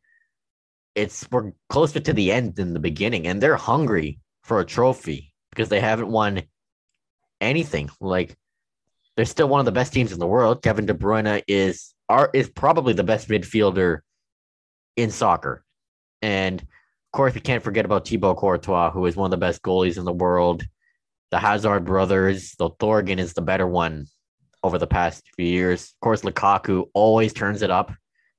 [0.95, 5.33] it's we're closer to the end than the beginning, and they're hungry for a trophy
[5.51, 6.43] because they haven't won
[7.41, 7.91] anything.
[8.01, 8.37] Like
[9.17, 10.63] they're still one of the best teams in the world.
[10.63, 14.01] Kevin De Bruyne is are is probably the best midfielder
[14.97, 15.65] in soccer.
[16.23, 16.65] And
[17.15, 20.05] course, we can't forget about Thibaut Courtois, who is one of the best goalies in
[20.05, 20.65] the world.
[21.31, 24.07] The Hazard brothers, though Thorgan is the better one
[24.63, 25.95] over the past few years.
[25.95, 27.93] Of course, Lukaku always turns it up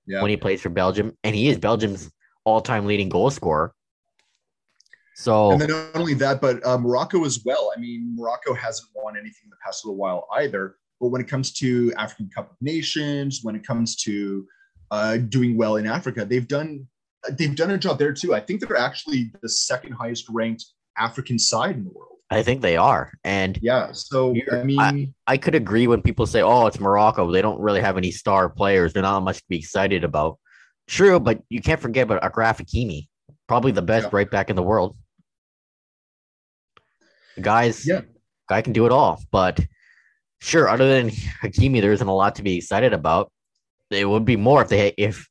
[0.05, 0.21] Yeah.
[0.21, 2.11] when he plays for Belgium, and he is Belgium's
[2.43, 3.73] all-time leading goal scorer.
[5.15, 7.71] So And then not only that, but uh, Morocco as well.
[7.75, 10.75] I mean, Morocco hasn't won anything in the past little while either.
[10.99, 14.45] But when it comes to African Cup of Nations, when it comes to
[14.91, 16.85] uh, doing well in Africa, they've done
[17.31, 18.33] they've done a job there too.
[18.33, 20.65] I think they're actually the second highest ranked
[20.97, 22.11] African side in the world.
[22.31, 23.91] I think they are, and Yeah.
[23.91, 27.31] So I mean, I could agree when people say, "Oh, it's Morocco.
[27.31, 28.93] They don't really have any star players.
[28.93, 30.39] They're not much to be excited about."
[30.87, 33.07] True, but you can't forget about Achraf Hakimi,
[33.47, 34.09] probably the best Yeah.
[34.13, 34.97] right back in the world.
[37.41, 38.01] Guys, Yeah.
[38.49, 39.21] guy can do it all.
[39.31, 39.59] But
[40.41, 41.09] sure, other than
[41.43, 43.31] Hakimi, there isn't a lot to be excited about.
[43.91, 45.27] It would be more if they if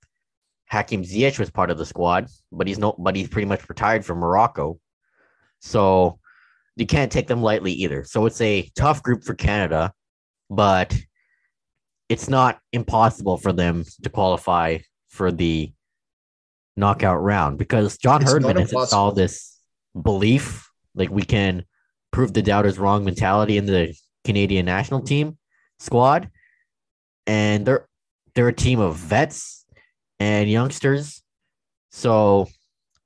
[0.66, 4.04] Hakim Ziyech was part of the squad, but he's no, but he's pretty much retired
[4.04, 4.78] from Morocco.
[5.60, 6.18] So
[6.76, 8.04] you can't take them lightly either.
[8.04, 9.92] So it's a tough group for Canada,
[10.50, 10.96] but
[12.08, 15.72] it's not impossible for them to qualify for the
[16.76, 19.58] knockout round because John It's Herdman has installed this
[20.00, 21.64] belief like we can
[22.10, 25.38] prove the doubters wrong mentality in the Canadian national team
[25.78, 26.30] squad.
[27.26, 27.88] And they're
[28.34, 29.63] they're a team of vets
[30.20, 31.22] and youngsters.
[31.90, 32.48] So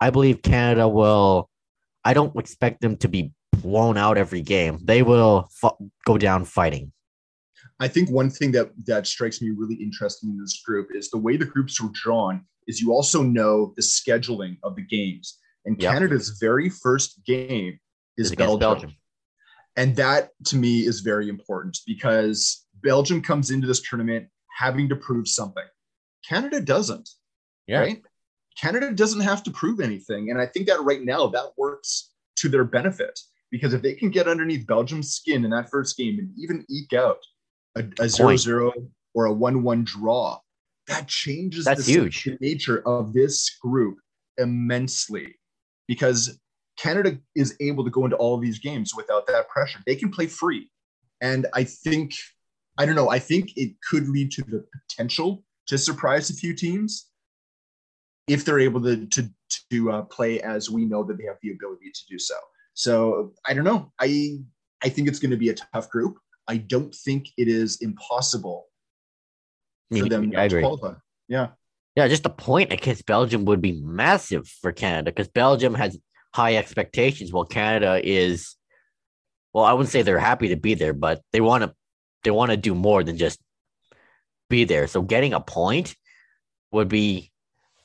[0.01, 1.49] I believe Canada will
[2.05, 4.79] I don't expect them to be blown out every game.
[4.83, 6.93] They will fu- go down fighting.
[7.81, 11.19] I think one thing that that strikes me really interesting in this group is the
[11.19, 12.45] way the groups were drawn.
[12.67, 15.93] Is you also know the scheduling of the games, and Yep.
[15.93, 17.79] Canada's very first game
[18.17, 18.95] is against Belgium.
[19.77, 24.97] and that to me is very important because Belgium comes into this tournament having to
[24.97, 25.65] prove something.
[26.29, 27.09] Canada doesn't.
[27.67, 27.81] Yeah.
[27.81, 28.03] Right?
[28.61, 32.49] Canada doesn't have to prove anything, and I think that right now that works to
[32.49, 33.19] their benefit
[33.51, 36.93] because if they can get underneath Belgium's skin in that first game and even eke
[36.93, 37.19] out
[37.77, 38.73] a, a zero zero
[39.15, 40.39] or a one one draw,
[40.89, 42.25] that changes That's the huge.
[42.25, 43.99] the nature of this group
[44.39, 45.37] immensely
[45.87, 46.39] because
[46.79, 49.81] Canada is able to go into all of these games without that pressure.
[49.87, 50.71] They can play free.
[51.21, 52.13] And I think,
[52.79, 56.55] I don't know, I think it could lead to the potential to surprise a few
[56.55, 57.11] teams
[58.27, 59.31] if they're able to, to,
[59.71, 62.35] to uh, play as we know that they have the ability to do so.
[62.75, 63.93] So I don't know.
[63.99, 64.39] I,
[64.83, 66.19] I think it's going to be a tough group.
[66.47, 68.67] I don't think it is impossible
[69.91, 70.31] Me for them.
[70.31, 70.95] To qualify.
[71.29, 71.49] Yeah.
[71.97, 75.99] Yeah, just a point against Belgium would be massive for Canada because Belgium has
[76.35, 78.57] high expectations, while Canada is,
[79.53, 81.75] well, I wouldn't say they're happy to be there, but they want to,
[82.23, 83.41] they want to do more than just
[84.49, 84.87] be there.
[84.87, 85.95] So getting a point
[86.73, 87.31] would be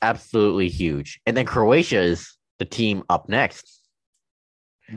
[0.02, 1.20] absolutely huge.
[1.26, 3.80] And then Croatia is the team up next.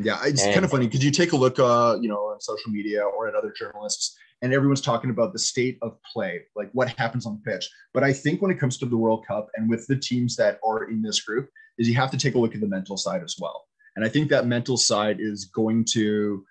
[0.01, 2.41] Yeah, it's And- kind of funny because you take a look, uh, you know, on
[2.41, 6.69] social media or at other journalists, and everyone's talking about the state of play, like
[6.73, 7.69] what happens on the pitch.
[7.93, 10.60] But I think when it comes to the World Cup and with the teams that
[10.65, 13.23] are in this group, is you have to take a look at the mental side
[13.23, 13.65] as well.
[13.95, 16.45] And I think that mental side is going to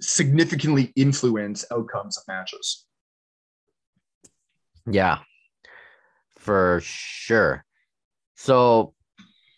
[0.00, 2.85] significantly influence outcomes of matches.
[4.88, 5.18] Yeah,
[6.38, 7.64] for sure.
[8.36, 8.94] So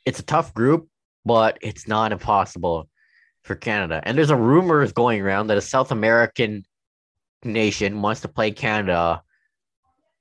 [0.07, 0.89] it's a tough group,
[1.25, 2.89] but it's not impossible
[3.43, 4.01] for Canada.
[4.05, 6.65] And there's a rumor going around that a South American
[7.45, 9.23] nation wants to play Canada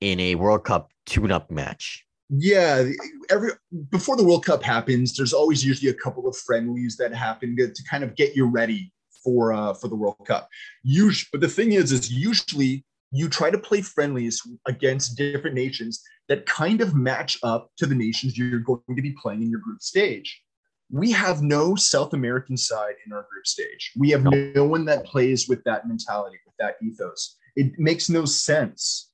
[0.00, 2.04] in a World Cup tune-up match.
[2.30, 2.90] Yeah,
[3.30, 3.52] every
[3.90, 7.72] before the World Cup happens, there's always usually a couple of friendlies that happen to,
[7.72, 8.92] to kind of get you ready
[9.24, 10.48] for uh, for the World Cup.
[10.82, 16.02] Usually, but the thing is, is usually you try to play friendlies against different nations
[16.28, 19.60] that kind of match up to the nations you're going to be playing in your
[19.60, 20.42] group stage.
[20.90, 23.92] We have no South American side in our group stage.
[23.96, 24.30] We have No.
[24.30, 27.36] no one that plays with that mentality, with that ethos.
[27.56, 29.10] It makes no sense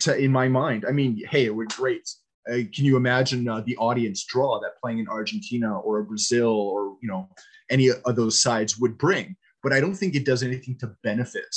[0.00, 0.84] to, in my mind.
[0.88, 2.08] I mean, hey, we're great
[2.50, 6.96] uh, can you imagine uh, the audience draw that playing in Argentina or Brazil or
[7.00, 7.28] you know
[7.70, 9.36] any of those sides would bring?
[9.62, 11.54] But I don't think it does anything to benefit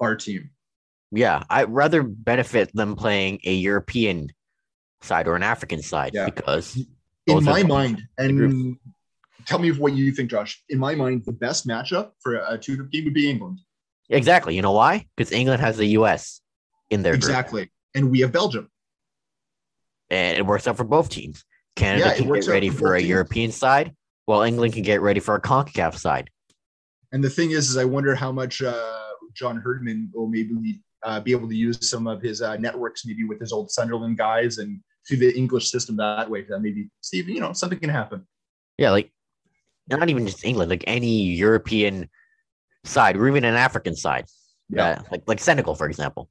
[0.00, 0.50] our team.
[1.16, 4.28] Yeah, I'd rather benefit them playing a European
[5.02, 6.26] side or an African side Yeah.
[6.26, 6.76] because
[7.26, 8.76] In my mind, and
[9.46, 10.62] tell me what you think, Josh.
[10.68, 13.60] In my mind, the best matchup for a two game would be England.
[14.10, 15.06] exactly, you know why?
[15.16, 16.40] Because England has the US
[16.90, 17.24] in their group.
[17.24, 18.70] Exactly, and we have Belgium.
[20.10, 21.44] and it works out for both teams.
[21.74, 23.08] Canada Yeah, can get ready for for a teams.
[23.10, 23.94] European side,
[24.26, 26.30] while England can get ready for a CONCACAF side.
[27.12, 29.02] And the thing is, is I wonder how much uh,
[29.34, 33.24] John Herdman will maybe uh, be able to use some of his uh, networks, maybe
[33.24, 36.42] with his old Sunderland guys, and through the English system that way.
[36.42, 38.26] That maybe Steve, you know, something can happen.
[38.78, 39.12] Yeah, like
[39.88, 42.08] not even just England, like any European
[42.84, 44.26] side, or even an African side,
[44.68, 46.30] Yeah, uh, like like Senegal, for example.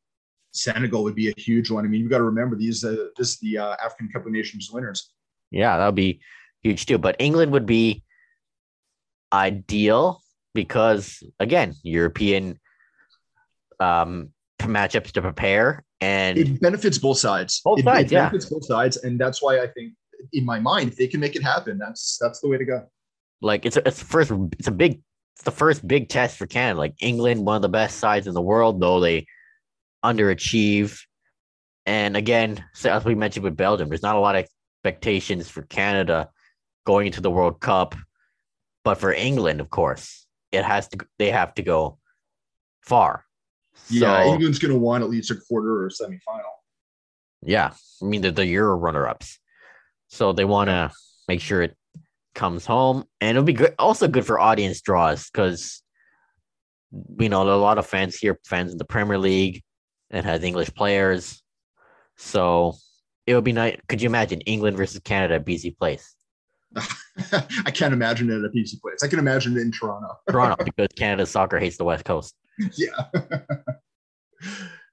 [0.52, 1.86] Senegal would be a huge one.
[1.86, 2.84] I mean, you've got to remember these.
[2.84, 5.12] Uh, this is the uh, African Cup of Nations winners.
[5.52, 6.22] Yeah, that would be
[6.64, 6.98] huge too.
[6.98, 8.04] But England would be
[9.34, 10.22] ideal
[10.54, 12.60] because again, European
[13.80, 14.30] um
[14.68, 17.62] matchups to prepare and It benefits both sides.
[17.64, 18.30] Both it, sides, it yeah.
[18.30, 19.94] benefits both sides, and that's why I think,
[20.34, 22.86] in my mind, if they can make it happen, that's that's the way to go.
[23.42, 25.02] like it's a, it's first it's a big
[25.36, 26.80] it's the first big test for Canada.
[26.80, 29.28] Like England, one of the best sides in the world, though they
[30.04, 31.00] underachieve.
[31.86, 34.48] And again, so as we mentioned with Belgium, there's not a lot of
[34.84, 36.30] expectations for Canada
[36.86, 37.96] going into the World Cup,
[38.84, 40.98] but for England, of course, it has to.
[41.20, 41.98] They have to go
[42.82, 43.25] far.
[43.90, 46.52] Yeah, So- England's going to want at least a quarter or semifinal.
[47.42, 49.40] Yeah, I mean they're the Euro runner-ups,
[50.08, 50.92] so they want to
[51.28, 51.78] make sure it
[52.34, 53.76] comes home, and it'll be good.
[53.78, 55.84] Also good for audience draws because
[57.20, 59.62] you know there are a lot of fans here, fans in the Premier League,
[60.10, 61.44] and has English players.
[62.18, 62.76] So
[63.28, 63.78] it would be nice.
[63.88, 66.16] Could you imagine England versus Canada at BC Place?
[66.76, 69.04] I can't imagine it at a BC Place.
[69.04, 70.16] I can imagine it in Toronto.
[70.30, 72.34] Toronto, because Canada soccer hates the West Coast.
[72.78, 73.06] Yeah.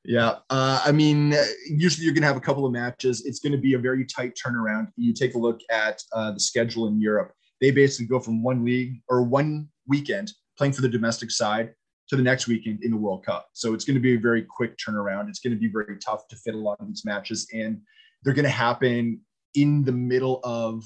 [0.05, 0.35] yeah.
[0.51, 1.35] Uh, I mean,
[1.69, 3.25] usually you're going to have a couple of matches.
[3.25, 4.89] It's going to be a very tight turnaround.
[4.97, 7.33] You take a look at uh, the schedule in Europe.
[7.61, 11.75] They basically go from one league or one weekend playing for the domestic side
[12.09, 13.49] to the next weekend in the World Cup.
[13.53, 15.29] So it's going to be a very quick turnaround.
[15.29, 17.81] It's going to be very tough to fit a lot of these matches in.
[18.23, 19.21] They're going to happen
[19.55, 20.85] in the middle of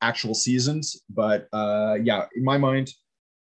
[0.00, 1.00] actual seasons.
[1.08, 2.90] But uh, yeah, in my mind,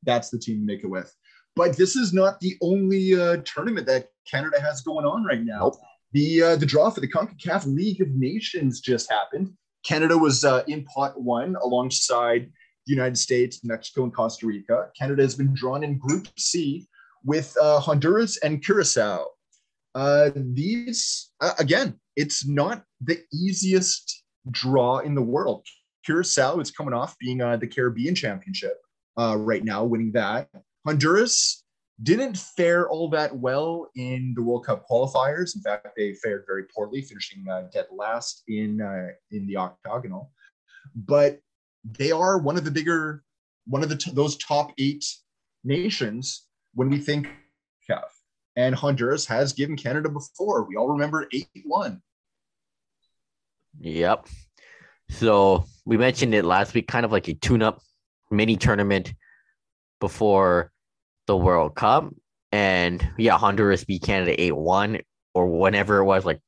[0.04, 1.14] that's the team to make it with.
[1.56, 5.60] But this is not the only uh, tournament that Canada has going on right now.
[5.60, 5.76] Nope.
[6.14, 9.51] The uh, the draw for the CONCACAF League of Nations just happened.
[9.84, 12.51] Canada was uh, in pot one alongside
[12.86, 14.89] the United States, Mexico, and Costa Rica.
[14.97, 16.88] Canada has been drawn in Group C
[17.24, 19.26] with uh, Honduras and Curacao.
[19.95, 25.66] Uh, these, uh, again, it's not the easiest draw in the world.
[26.06, 28.78] Curacao is coming off being uh, the Caribbean Championship
[29.18, 30.49] uh, right now, winning that.
[30.86, 31.64] Honduras
[32.02, 35.56] didn't fare all that well in the World Cup qualifiers.
[35.56, 40.32] In fact, they fared very poorly, finishing uh, dead last in uh, in the octagonal.
[40.96, 41.40] But
[41.84, 43.24] they are one of the bigger,
[43.66, 45.06] one of the t- those top eight
[45.64, 47.28] nations when we think
[47.90, 48.04] CAF.
[48.56, 50.64] And Honduras has given Canada before.
[50.64, 52.02] We all remember eight one.
[53.80, 54.28] Yep.
[55.10, 57.82] So we mentioned it last week, kind of like a tune-up
[58.32, 59.14] mini tournament
[60.04, 60.70] before
[61.28, 62.14] the World Cup.
[62.51, 65.01] And yeah, Honduras beat Canada 8-1
[65.34, 66.41] or whenever it was, like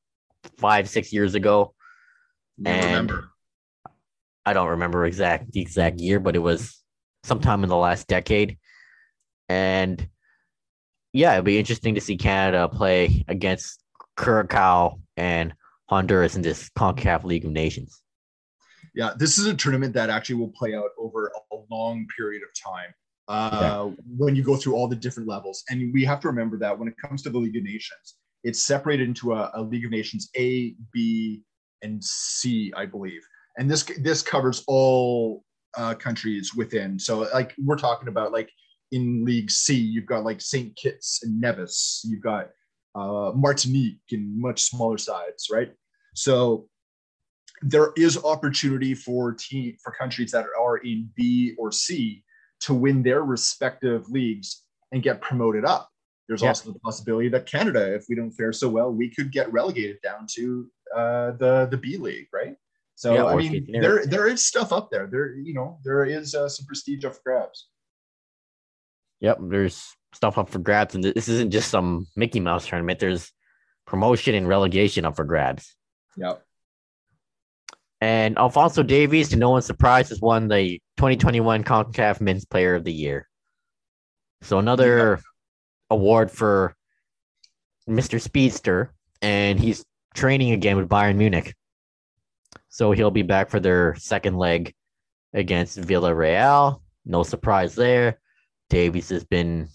[0.58, 1.72] five, six years ago.
[2.66, 3.30] And remember.
[4.44, 6.78] I don't remember exact the exact year, but it was
[7.24, 8.58] sometime in the last decade.
[9.48, 10.06] And
[11.14, 13.82] yeah, it'd be interesting to see Canada play against
[14.18, 15.54] Curacao and
[15.88, 18.02] Honduras in this CONCACAF League of Nations.
[18.94, 22.50] Yeah, this is a tournament that actually will play out over a long period of
[22.54, 22.92] time
[23.28, 23.90] uh, yeah.
[24.16, 25.64] when you go through all the different levels.
[25.68, 28.62] And we have to remember that when it comes to the League of Nations, it's
[28.62, 31.42] separated into a, a League of Nations A, B,
[31.82, 33.22] and C, I believe
[33.56, 35.44] and this this covers all
[35.76, 36.98] uh, countries within.
[36.98, 38.50] So like we're talking about like
[38.92, 42.50] in League C, you've got like Saint Kitts and Nevis, you've got
[42.94, 45.72] uh, Martinique and much smaller sides, right?
[46.14, 46.68] So
[47.62, 52.22] there is opportunity for team for countries that are in B or C
[52.60, 55.88] to win their respective leagues and get promoted up.
[56.28, 56.48] There's yeah.
[56.48, 59.98] also the possibility that Canada, if we don't fare so well, we could get relegated
[60.02, 62.56] down to uh, the the B League, right?
[62.96, 65.06] So yeah, I mean, there there is stuff up there.
[65.06, 67.68] There, you know, there is uh, some prestige up for grabs.
[69.20, 72.98] Yep, there's stuff up for grabs, and this isn't just some Mickey Mouse tournament.
[72.98, 73.30] There's
[73.86, 75.74] promotion and relegation up for grabs.
[76.16, 76.42] Yep.
[78.00, 82.84] And Alfonso Davies, to no one's surprise, has won the 2021 CONCACAF Men's Player of
[82.84, 83.28] the Year.
[84.42, 85.20] So another
[85.90, 86.74] award for
[87.88, 88.20] Mr.
[88.20, 88.92] Speedster,
[89.22, 89.84] and he's
[90.14, 91.54] training again with Bayern Munich.
[92.68, 94.74] So he'll be back for their second leg
[95.32, 96.80] against Villarreal.
[97.04, 98.20] No surprise there.
[98.70, 99.68] Davies has been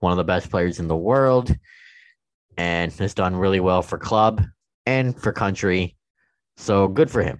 [0.00, 1.54] one of the best players in the world
[2.56, 4.42] and has done really well for club
[4.84, 5.96] and for country.
[6.56, 7.38] So good for him.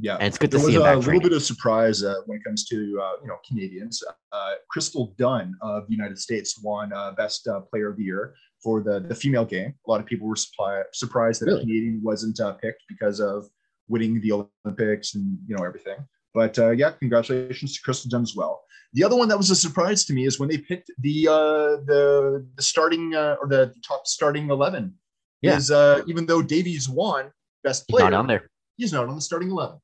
[0.00, 0.82] Yeah, and it's good to see him.
[0.82, 4.02] a little bit of surprise uh, when it comes to uh, you know Canadians.
[4.32, 8.34] Uh, Crystal Dunn of the United States won uh, Best uh, Player of the Year
[8.62, 9.74] for the the female game.
[9.86, 11.60] A lot of people were supply, surprised that really?
[11.60, 13.48] a Canadian wasn't uh, picked because of
[13.88, 15.96] winning the Olympics and you know everything.
[16.34, 18.62] But uh, yeah, congratulations to Crystal Dunn as well.
[18.92, 21.82] The other one that was a surprise to me is when they picked the uh,
[21.86, 24.94] the the starting uh, or the top starting eleven.
[25.42, 25.56] Yeah.
[25.56, 27.30] Is uh, even though Davies won
[27.62, 28.50] best player, he's not on there.
[28.76, 29.78] He's not on the starting eleven.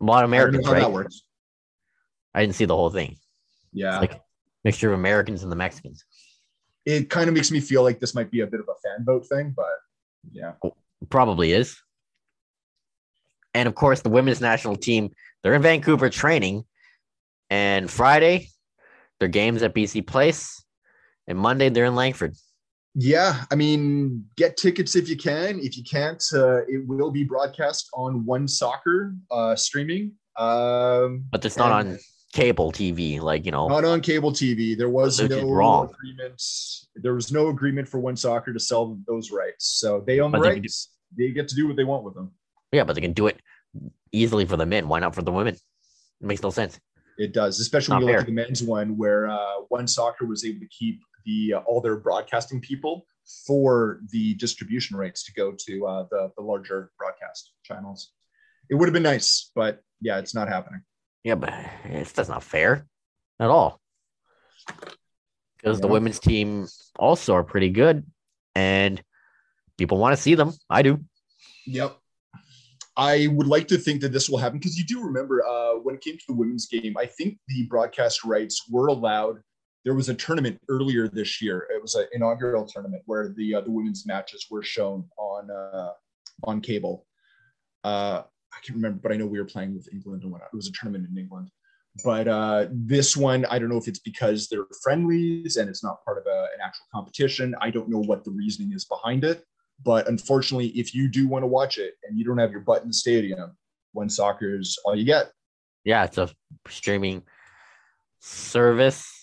[0.00, 0.80] A lot of Americans, I right?
[0.80, 1.22] That works.
[2.34, 3.16] I didn't see the whole thing.
[3.72, 4.22] Yeah, it's like
[4.64, 6.04] mixture of Americans and the Mexicans.
[6.86, 9.04] It kind of makes me feel like this might be a bit of a fan
[9.04, 9.66] vote thing, but
[10.32, 10.74] yeah, oh,
[11.08, 11.76] probably is.
[13.54, 15.10] And of course, the women's national team,
[15.42, 16.64] they're in Vancouver training.
[17.50, 18.48] And Friday,
[19.18, 20.64] their games at BC Place.
[21.26, 22.36] And Monday, they're in Langford.
[22.94, 25.60] Yeah, I mean, get tickets if you can.
[25.60, 30.12] If you can't, uh, it will be broadcast on One Soccer uh, streaming.
[30.36, 31.98] Um, but it's not on
[32.32, 34.76] cable TV, like you know, not on cable TV.
[34.76, 35.90] There was no wrong.
[35.90, 36.42] agreement.
[36.96, 40.42] There was no agreement for One Soccer to sell those rights, so they own but
[40.42, 42.32] the rights they get to do what they want with them.
[42.72, 43.40] Yeah, but they can do it
[44.12, 44.88] easily for the men.
[44.88, 45.54] Why not for the women?
[45.54, 46.78] It makes no sense.
[47.18, 50.44] It does, especially when you look at the men's one, where uh, One Soccer was
[50.44, 53.06] able to keep the uh, all their broadcasting people
[53.46, 58.12] for the distribution rights to go to uh, the the larger broadcast channels.
[58.68, 60.82] It would have been nice, but yeah, it's not happening.
[61.24, 61.52] Yeah, but
[61.84, 62.86] it's that's not fair
[63.38, 63.80] at all.
[65.56, 66.66] Because the women's team
[66.98, 68.06] also are pretty good,
[68.54, 69.02] and
[69.76, 70.52] people want to see them.
[70.68, 71.04] I do.
[71.66, 71.96] Yep.
[72.96, 75.94] I would like to think that this will happen because you do remember uh, when
[75.94, 79.40] it came to the women's game, I think the broadcast rights were allowed.
[79.84, 81.66] There was a tournament earlier this year.
[81.74, 85.92] It was an inaugural tournament where the uh, the women's matches were shown on uh,
[86.44, 87.06] on cable.
[87.82, 88.22] Uh,
[88.52, 90.50] I can't remember, but I know we were playing with England and whatnot.
[90.52, 91.50] It was a tournament in England.
[92.04, 96.04] But uh, this one, I don't know if it's because they're friendlies and it's not
[96.04, 97.54] part of a, an actual competition.
[97.60, 99.44] I don't know what the reasoning is behind it.
[99.82, 102.82] But unfortunately, if you do want to watch it and you don't have your butt
[102.82, 103.56] in the stadium,
[103.92, 105.32] one soccer is all you get.
[105.84, 106.28] Yeah, it's a
[106.68, 107.22] streaming
[108.20, 109.19] service.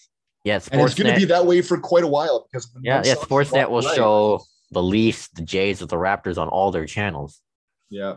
[0.47, 3.15] Yeah, And it's going to be that way for quite a while because yeah, yeah.
[3.15, 4.41] Sportsnet will right- show
[4.71, 7.41] the Leafs, the Jays, or the Raptors on all their channels.
[7.89, 8.15] Yeah.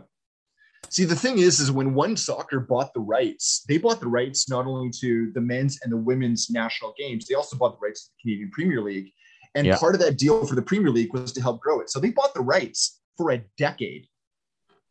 [0.89, 4.49] See, the thing is, is when One Soccer bought the rights, they bought the rights
[4.49, 8.05] not only to the men's and the women's national games, they also bought the rights
[8.05, 9.11] to the Canadian Premier League.
[9.55, 9.77] And Yeah.
[9.77, 11.89] part of that deal for the Premier League was to help grow it.
[11.89, 14.07] So they bought the rights for a decade,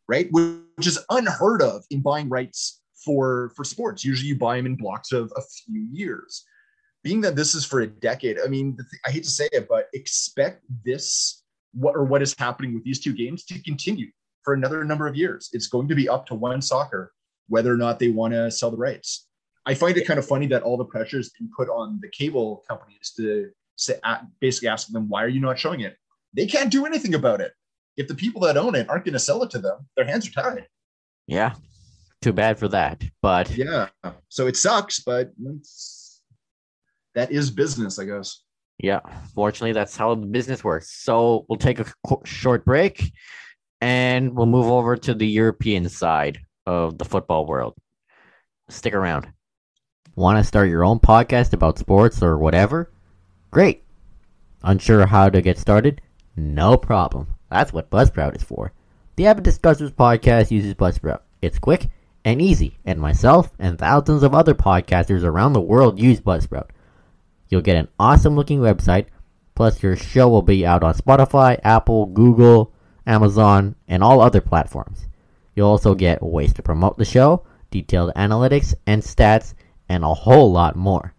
[0.07, 0.27] right?
[0.31, 4.05] Which is unheard of in buying rights for for sports.
[4.05, 6.45] Usually you buy them in blocks of a few years.
[7.03, 9.87] Being that this is for a decade, I mean, I hate to say it, but
[9.93, 11.43] expect this
[11.73, 14.07] what or what is happening with these two games to continue
[14.43, 15.49] for another number of years.
[15.53, 17.11] It's going to be up to one soccer
[17.47, 19.27] whether or not they want to sell the rights.
[19.65, 22.09] I find it kind of funny that all the pressure is being put on the
[22.09, 23.99] cable companies to say,
[24.39, 25.97] basically ask them, why are you not showing it?
[26.33, 27.51] They can't do anything about it.
[27.97, 30.27] If the people that own it aren't going to sell it to them, their hands
[30.29, 30.67] are tied.
[31.27, 31.53] Yeah,
[32.21, 33.03] too bad for that.
[33.21, 33.89] But Yeah.
[34.29, 36.00] So it sucks, but it's,
[37.15, 38.41] that is business, I guess.
[38.79, 38.99] Yeah,
[39.35, 40.91] fortunately, that's how the business works.
[41.03, 43.11] So we'll take a qu- short break
[43.79, 47.75] and we'll move over to the European side of the football world.
[48.69, 49.27] Stick around.
[50.15, 52.91] Want to start your own podcast about sports or whatever?
[53.51, 53.83] Great.
[54.63, 56.01] Unsure how to get started?
[56.35, 57.27] No problem.
[57.49, 58.73] That's what Buzzsprout is for.
[59.15, 61.19] The Avid Discussers podcast uses Buzzsprout.
[61.41, 61.89] It's quick
[62.23, 66.69] and easy, and myself and thousands of other podcasters around the world use Buzzsprout.
[67.51, 69.07] You'll get an awesome looking website,
[69.55, 72.73] plus your show will be out on Spotify, Apple, Google,
[73.05, 75.05] Amazon, and all other platforms.
[75.53, 79.53] You'll also get ways to promote the show, detailed analytics and stats,
[79.89, 81.13] and a whole lot more.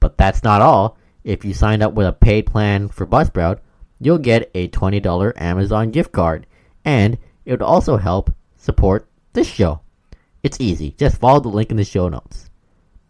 [0.00, 0.98] But that's not all.
[1.22, 3.60] If you sign up with a paid plan for Buzzsprout,
[4.00, 6.48] you'll get a $20 Amazon gift card,
[6.84, 9.80] and it would also help support this show.
[10.42, 10.90] It's easy.
[10.98, 12.50] Just follow the link in the show notes.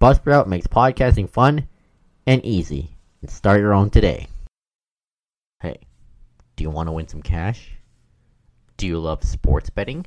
[0.03, 1.67] Buzzsprout makes podcasting fun
[2.27, 2.91] and easy.
[3.23, 4.27] And start your own today.
[5.61, 5.79] Hey,
[6.57, 7.73] do you want to win some cash?
[8.77, 10.07] Do you love sports betting?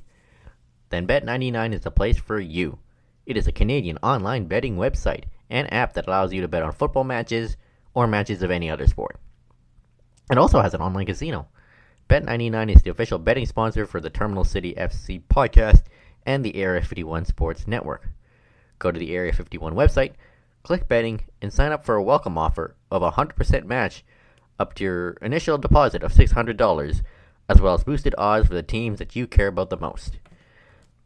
[0.89, 2.80] Then Bet99 is the place for you.
[3.26, 6.72] It is a Canadian online betting website and app that allows you to bet on
[6.72, 7.57] football matches
[7.93, 9.20] or matches of any other sport.
[10.32, 11.47] It also has an online casino.
[12.09, 15.84] Bet99 is the official betting sponsor for the Terminal City FC podcast
[16.26, 18.07] and the Area 51 Sports Network.
[18.78, 20.13] Go to the Area 51 website,
[20.70, 24.05] click betting, and sign up for a welcome offer of a 100% match
[24.59, 27.01] up to your initial deposit of $600,
[27.49, 30.20] as well as boosted odds for the teams that you care about the most.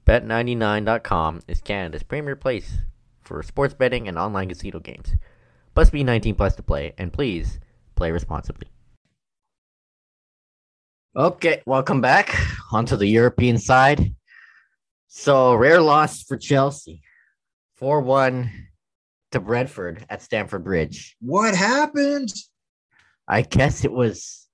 [0.06, 2.80] Bet99.com is Canada's premier place
[3.22, 5.16] for sports betting and online casino games.
[5.78, 7.62] Must be 19 plus to play, and please
[7.96, 8.68] play responsibly.
[11.16, 12.36] Okay, welcome back
[12.74, 14.14] onto the European side.
[15.08, 17.02] So, rare loss for Chelsea
[17.78, 18.73] 4 1
[19.34, 21.16] to Brentford at Stamford Bridge.
[21.20, 22.34] What happened?
[23.28, 24.48] I guess it was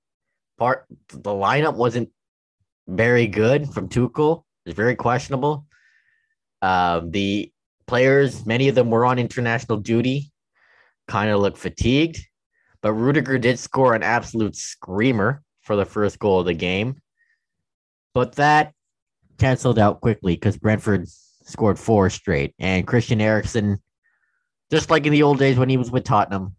[0.58, 2.10] part, the lineup wasn't
[2.86, 4.44] very good from Tuchel.
[4.66, 5.66] It's very questionable.
[6.62, 7.52] Um, the
[7.86, 10.30] players, many of them were on international duty,
[11.08, 12.18] kind of looked fatigued.
[12.82, 17.00] But Rudiger did score an absolute screamer for the first goal of the game.
[18.14, 18.72] But that
[19.38, 22.54] canceled out quickly because Brentford scored four straight.
[22.58, 23.80] And Christian Eriksen,
[24.70, 26.56] just like in the old days when he was with Tottenham,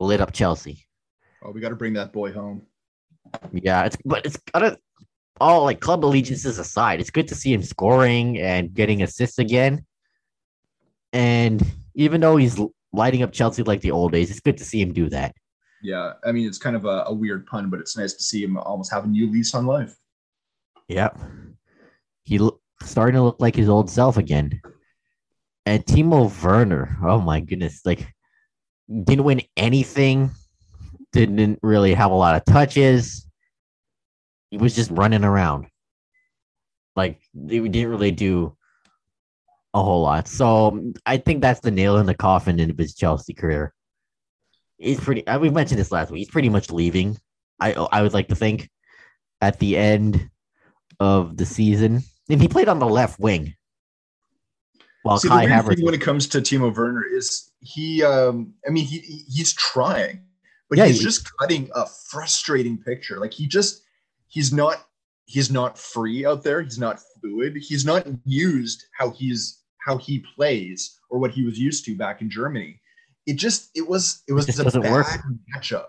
[0.00, 0.86] lit up Chelsea.
[1.42, 2.62] Oh, we got to bring that boy home.
[3.52, 4.78] Yeah, it's but it's gotta
[5.40, 9.84] all like club allegiances aside, it's good to see him scoring and getting assists again.
[11.12, 11.64] And
[11.94, 12.60] even though he's
[12.92, 15.34] lighting up Chelsea like the old days, it's good to see him do that.
[15.82, 18.42] Yeah, I mean, it's kind of a, a weird pun, but it's nice to see
[18.42, 19.94] him almost have a new lease on life.
[20.88, 21.18] Yep.
[22.22, 24.60] He lo- starting to look like his old self again.
[25.66, 28.06] And Timo Werner, oh my goodness, like
[28.88, 30.30] didn't win anything,
[31.12, 33.26] didn't really have a lot of touches.
[34.50, 35.66] He was just running around.
[36.96, 38.56] Like they didn't really do
[39.72, 40.28] a whole lot.
[40.28, 43.72] So I think that's the nail in the coffin in his Chelsea career.
[44.78, 45.26] He's pretty.
[45.26, 46.18] uh, We mentioned this last week.
[46.18, 47.16] He's pretty much leaving.
[47.58, 48.68] I I would like to think
[49.40, 50.28] at the end
[51.00, 53.54] of the season, and he played on the left wing.
[55.04, 58.02] While See, Kai the weird Havertz, thing when it comes to Timo Werner is he.
[58.02, 60.22] Um, I mean, he he- he's trying,
[60.70, 63.20] but Yeah, he's he- just cutting a frustrating picture.
[63.20, 63.82] Like he just
[64.28, 64.86] he's not
[65.26, 66.62] he's not free out there.
[66.62, 67.54] He's not fluid.
[67.60, 72.22] He's not used how he's how he plays or what he was used to back
[72.22, 72.80] in Germany.
[73.26, 75.06] It just it was it was a bad work.
[75.54, 75.84] matchup.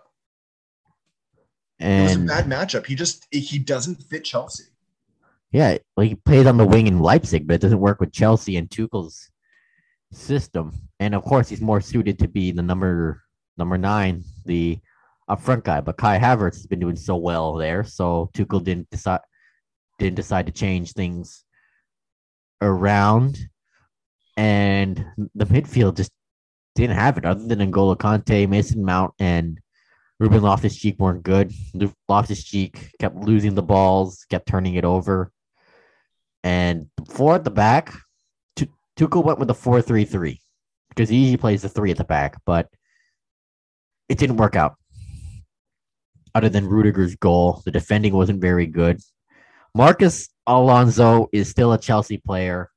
[1.80, 2.86] It was a bad matchup.
[2.86, 4.66] He just he doesn't fit Chelsea.
[5.56, 8.58] Yeah, well, he plays on the wing in Leipzig, but it doesn't work with Chelsea
[8.58, 9.32] and Tuchel's
[10.12, 10.74] system.
[11.00, 13.22] And of course, he's more suited to be the number
[13.58, 14.80] number nine, the
[15.30, 15.80] up front guy.
[15.80, 19.22] But Kai Havertz has been doing so well there, so Tuchel didn't decide
[19.98, 21.46] didn't decide to change things
[22.62, 23.40] around,
[24.36, 26.12] and the midfield just
[26.76, 27.24] didn't have it.
[27.24, 29.62] Other than N'Golo Kanté, Mason Mount, and
[30.20, 31.54] Ruben Loftus Cheek weren't good.
[32.10, 35.32] Loftus Cheek kept losing the balls, kept turning it over.
[36.46, 37.92] And four at the back,
[38.56, 40.40] Tu- Tuchel went with the 4 3 3
[40.90, 42.70] because he usually plays the three at the back, but
[44.08, 44.76] it didn't work out.
[46.36, 49.02] Other than Rudiger's goal, the defending wasn't very good.
[49.74, 52.70] Marcos Alonso is still a Chelsea player.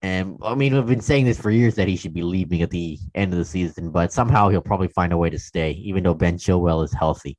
[0.00, 2.70] And I mean, we've been saying this for years that he should be leaving at
[2.70, 6.04] the end of the season, but somehow he'll probably find a way to stay, even
[6.04, 7.36] though Ben Chilwell is healthy.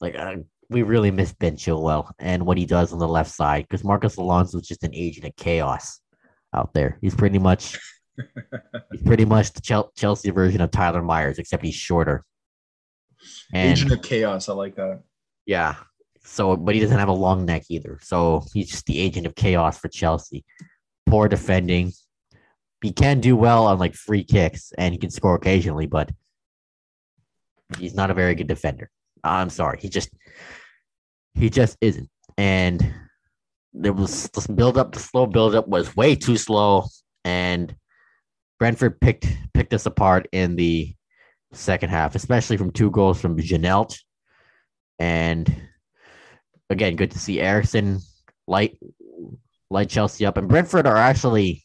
[0.00, 0.36] Like, uh,
[0.70, 4.16] we really miss Ben Chilwell and what he does on the left side because Marcos
[4.16, 6.00] Alonso is just an agent of chaos
[6.54, 6.96] out there.
[7.00, 7.78] He's pretty much
[8.92, 12.24] he's pretty much the Chelsea version of Tyler Myers, except he's shorter.
[13.52, 14.48] And Agent of chaos.
[14.48, 15.02] I like that.
[15.44, 15.74] yeah.
[16.22, 17.98] So, but he doesn't have a long neck either.
[18.02, 20.44] So he's just the agent of chaos for Chelsea.
[21.06, 21.92] Poor defending.
[22.82, 26.10] He can do well on like free kicks and he can score occasionally, but
[27.78, 28.90] he's not a very good defender.
[29.24, 29.78] I'm sorry.
[29.80, 30.10] He just
[31.34, 32.08] he just isn't.
[32.36, 32.94] And
[33.72, 36.86] there was this build up, the slow build up was way too slow.
[37.24, 37.74] And
[38.58, 40.94] Brentford picked picked us apart in the
[41.52, 43.98] second half, especially from two goals from Janelt.
[44.98, 45.62] And
[46.68, 48.00] again, good to see Eriksen
[48.46, 48.78] light
[49.70, 50.36] light Chelsea up.
[50.36, 51.64] And Brentford are actually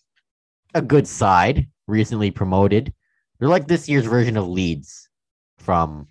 [0.73, 2.93] a good side, recently promoted.
[3.39, 5.09] They're like this year's version of Leeds
[5.57, 6.07] from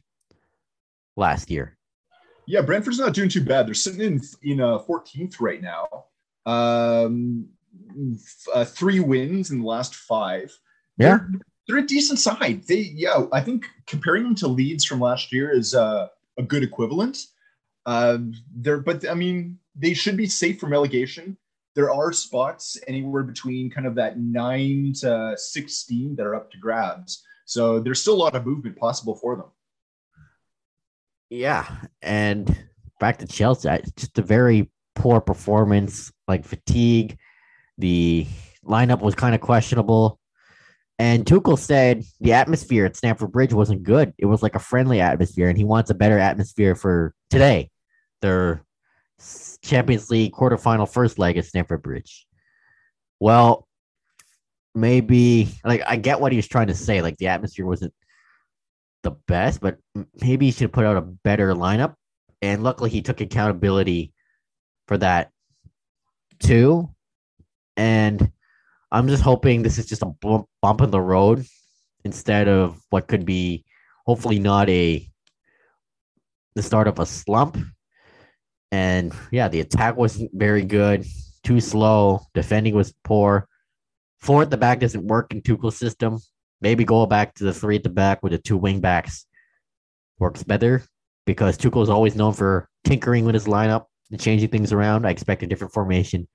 [1.17, 1.77] last year.
[2.47, 3.67] Yeah, Brentford's not doing too bad.
[3.67, 5.87] They're sitting in in uh, 14th right now.
[6.47, 7.49] Um,
[8.15, 10.57] f- uh, three wins in the last five.
[10.99, 11.19] Yeah.
[11.19, 11.31] They're,
[11.67, 12.65] they're a decent side.
[12.67, 16.63] They, yeah, I think comparing them to Leeds from last year is uh, a good
[16.63, 17.19] equivalent.
[17.87, 18.19] Uh,
[18.55, 21.37] they're, but I mean, they should be safe from relegation.
[21.75, 26.59] There are spots anywhere between kind of that nine to 16 that are up to
[26.59, 27.25] grabs.
[27.47, 29.47] So there's still a lot of movement possible for them.
[31.35, 31.67] Yeah,
[32.01, 32.57] and
[33.01, 37.19] back to Chelsea, I- just a very poor performance, like fatigue.
[37.77, 38.29] The
[38.65, 40.21] lineup was kind of questionable.
[41.01, 44.15] And Tuchel said the atmosphere at Stamford Bridge wasn't good.
[44.17, 47.69] It was like a friendly atmosphere, and he wants a better atmosphere for today.
[48.23, 48.65] Their
[49.61, 52.29] Champions League quarterfinal first leg at Stamford Bridge.
[53.19, 53.67] Well,
[54.73, 57.03] maybe like I get what he was trying to say.
[57.03, 57.93] Like the atmosphere wasn't
[59.05, 59.79] the best, but
[60.21, 61.95] maybe he should put out a better lineup.
[62.43, 64.13] And luckily, he took accountability
[64.89, 65.31] for that
[66.41, 66.91] too.
[67.77, 68.31] And
[68.91, 71.47] I'm just hoping this is just a bump, bump in the road
[72.05, 73.65] instead of what could be
[74.07, 75.09] hopefully not a
[76.55, 77.59] the start of a slump.
[78.71, 81.05] And yeah, the attack wasn't very good,
[81.43, 82.21] too slow.
[82.35, 83.49] Defending was poor.
[84.21, 86.19] Four at the back doesn't work in Tuchel's system.
[86.65, 89.27] Maybe go back to the three at the back with the two wing backs
[90.19, 90.83] works better
[91.27, 95.07] because Tuchel is always known for tinkering with his lineup and changing things around.
[95.07, 96.27] I expect a different formation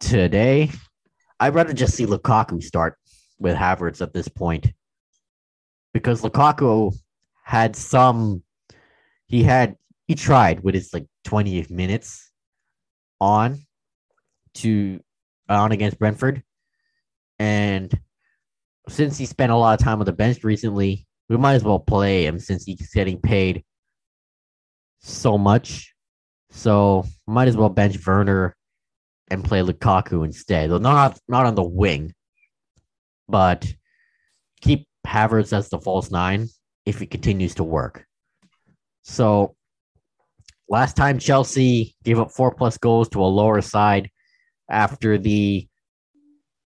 [0.00, 0.70] today.
[1.40, 2.98] I'd rather just see Lukaku start
[3.38, 4.70] with Havertz at this point
[5.94, 6.94] because Lukaku
[7.42, 8.42] had some.
[9.28, 9.76] He had
[10.06, 12.30] he tried with his like 20 minutes
[13.18, 13.64] on
[14.56, 15.00] to
[15.48, 16.42] on against Brentford,
[17.38, 17.98] and
[18.88, 21.78] since he spent a lot of time on the bench recently, we might as well
[21.78, 23.64] play him since he's getting paid
[25.00, 25.94] so much.
[26.50, 28.56] So might as well bench Werner
[29.30, 30.70] and play Lukaku instead.
[30.70, 32.12] Though not not on the wing,
[33.28, 33.66] but
[34.60, 36.48] keep Havertz as the false nine
[36.86, 38.06] if it continues to work.
[39.02, 39.56] So
[40.68, 44.10] last time Chelsea gave up four plus goals to a lower side
[44.70, 45.68] after the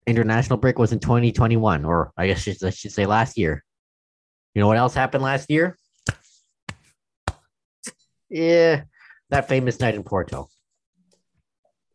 [0.08, 3.62] international break was in 2021, or I guess I should say last year.
[4.54, 5.76] You know what else happened last year?
[8.30, 8.82] Yeah,
[9.30, 10.48] that famous night in Porto.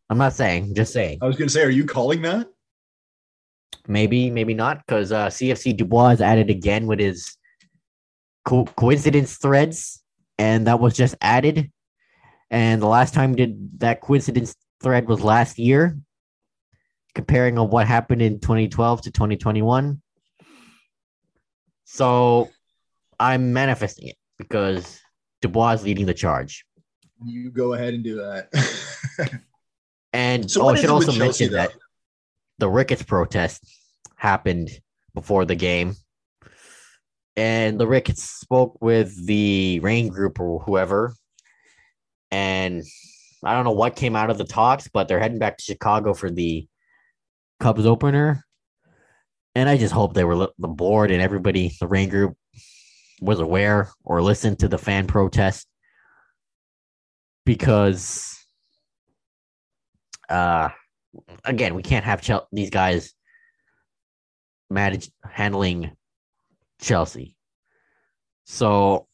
[0.09, 1.19] I'm not saying, just saying.
[1.21, 2.47] I was going to say, are you calling that?
[3.87, 7.35] Maybe, maybe not, because uh, CFC Dubois is added again with his
[8.45, 10.01] co- coincidence threads,
[10.37, 11.71] and that was just added.
[12.49, 15.97] And the last time did that coincidence thread was last year,
[17.15, 20.01] comparing of what happened in 2012 to 2021.
[21.85, 22.49] So
[23.19, 24.99] I'm manifesting it because
[25.41, 26.65] Dubois is leading the charge.
[27.23, 28.49] You go ahead and do that.
[30.13, 31.57] and so oh, I should also mention though?
[31.57, 31.73] that
[32.57, 33.63] the Ricketts protest
[34.15, 34.69] happened
[35.13, 35.95] before the game.
[37.35, 41.13] And the Ricketts spoke with the Raine Group or whoever.
[42.31, 42.83] And
[43.43, 46.13] I don't know what came out of the talks, but they're heading back to Chicago
[46.13, 46.67] for the
[47.63, 48.45] Cubs opener.
[49.55, 52.35] And I just hope they were the board and everybody, the Raine Group,
[53.21, 55.65] was aware or listened to the fan protest
[57.45, 58.37] because,
[60.27, 60.69] uh,
[61.45, 63.13] again, we can't have Chel- these guys
[64.69, 65.95] manage handling
[66.81, 67.37] Chelsea.
[68.43, 69.07] So,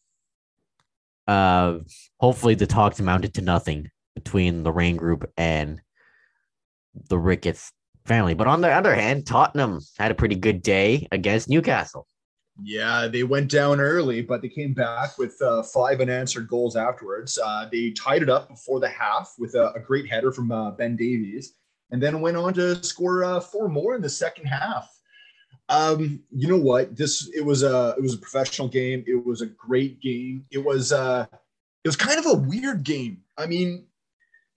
[1.28, 1.80] uh,
[2.20, 5.82] hopefully the talks amounted to nothing between the Raine Group and
[7.10, 7.72] the Ricketts
[8.10, 8.34] family.
[8.34, 12.06] But on the other hand, Tottenham had a pretty good day against Newcastle.
[12.62, 17.40] Yeah, they went down early, but they came back with uh, five unanswered goals afterwards.
[17.42, 20.72] Uh, they tied it up before the half with a, a great header from uh,
[20.72, 21.54] Ben Davies,
[21.92, 24.90] and then went on to score uh, four more in the second half.
[25.70, 26.98] Um, you know what?
[26.98, 29.04] This it was a it was a professional game.
[29.08, 30.46] It was a great game.
[30.52, 33.22] It was uh it was kind of a weird game.
[33.38, 33.86] I mean,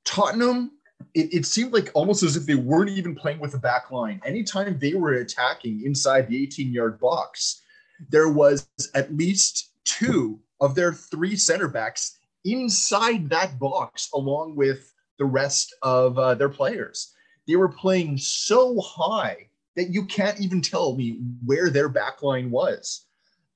[0.05, 0.72] Tottenham.
[1.14, 4.20] It, it seemed like almost as if they weren't even playing with a back line.
[4.24, 7.62] Anytime they were attacking inside the 18 yard box,
[8.08, 14.92] there was at least two of their three center backs inside that box along with
[15.18, 17.14] the rest of uh, their players.
[17.46, 22.50] They were playing so high that you can't even tell me where their back line
[22.50, 23.06] was.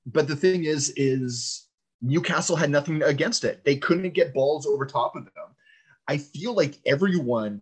[0.06, 1.66] But the thing is, is
[2.00, 3.64] Newcastle had nothing against it.
[3.64, 5.54] They couldn't get balls over top of them.
[6.08, 7.60] I feel like everyone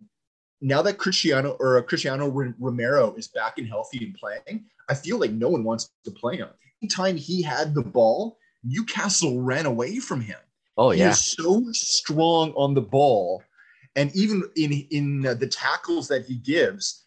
[0.61, 5.19] now that Cristiano or uh, Cristiano Romero is back and healthy and playing, I feel
[5.19, 6.49] like no one wants to play him
[6.87, 10.37] time he had the ball, Newcastle ran away from him.
[10.77, 13.43] Oh yeah, he is so strong on the ball,
[13.95, 17.05] and even in in the tackles that he gives,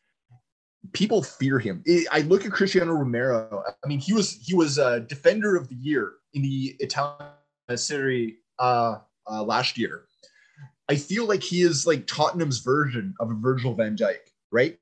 [0.93, 1.83] people fear him.
[2.11, 3.63] I look at Cristiano Romero.
[3.85, 7.29] I mean, he was he was a defender of the year in the Italian
[7.75, 8.99] Serie uh,
[9.31, 10.05] uh, last year.
[10.89, 14.19] I feel like he is like Tottenham's version of a Virgil Van Dijk,
[14.51, 14.79] right?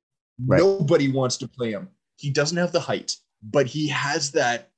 [0.46, 0.58] right?
[0.58, 1.88] Nobody wants to play him.
[2.16, 4.70] He doesn't have the height, but he has that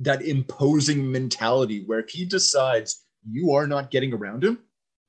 [0.00, 4.58] that imposing mentality where if he decides you are not getting around him,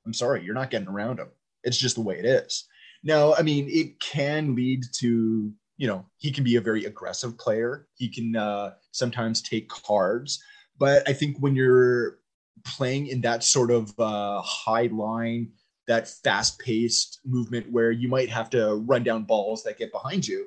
[0.04, 1.28] I'm sorry, you're not getting around him.
[1.62, 2.66] It's just the way it is.
[3.02, 7.38] Now, I mean, it can lead to, you know, he can be a very aggressive
[7.38, 7.86] player.
[7.94, 10.42] He can uh, sometimes take cards.
[10.78, 12.18] But I think when you're
[12.64, 15.50] playing in that sort of uh, high line,
[15.86, 20.26] that fast paced movement where you might have to run down balls that get behind
[20.26, 20.46] you,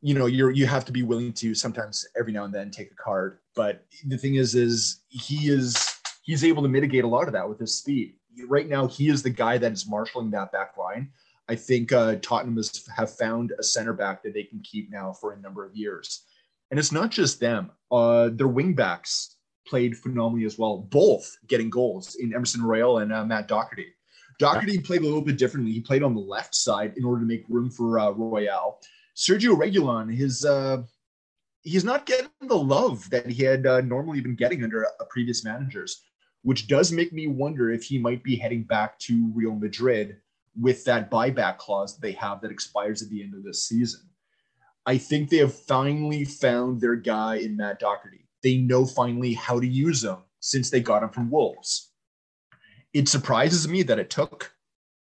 [0.00, 2.92] you know you're you have to be willing to sometimes every now and then take
[2.92, 7.26] a card but the thing is is he is he's able to mitigate a lot
[7.26, 8.14] of that with his speed.
[8.46, 11.10] Right now he is the guy that is marshaling that back line.
[11.48, 15.12] I think uh, tottenham has have found a center back that they can keep now
[15.12, 16.24] for a number of years.
[16.70, 17.72] And it's not just them.
[17.90, 19.36] Uh, their wing backs
[19.68, 20.78] played phenomenally as well.
[20.78, 23.86] Both getting goals in emerson royal and uh, matt doherty
[24.38, 25.72] doherty played a little bit differently.
[25.72, 28.80] He played on the left side in order to make room for uh, royal
[29.18, 30.82] Sergio Reguilon, his uh,
[31.62, 35.44] he's not getting the love that he had uh, normally been getting under uh, previous
[35.44, 36.04] managers,
[36.42, 40.18] which does make me wonder if he might be heading back to Real Madrid
[40.58, 44.02] with that buyback clause that they have that expires at the end of this season.
[44.86, 48.27] I think they have finally found their guy in Matt Doherty.
[48.42, 51.92] They know finally how to use them since they got them from Wolves.
[52.94, 54.52] It surprises me that it took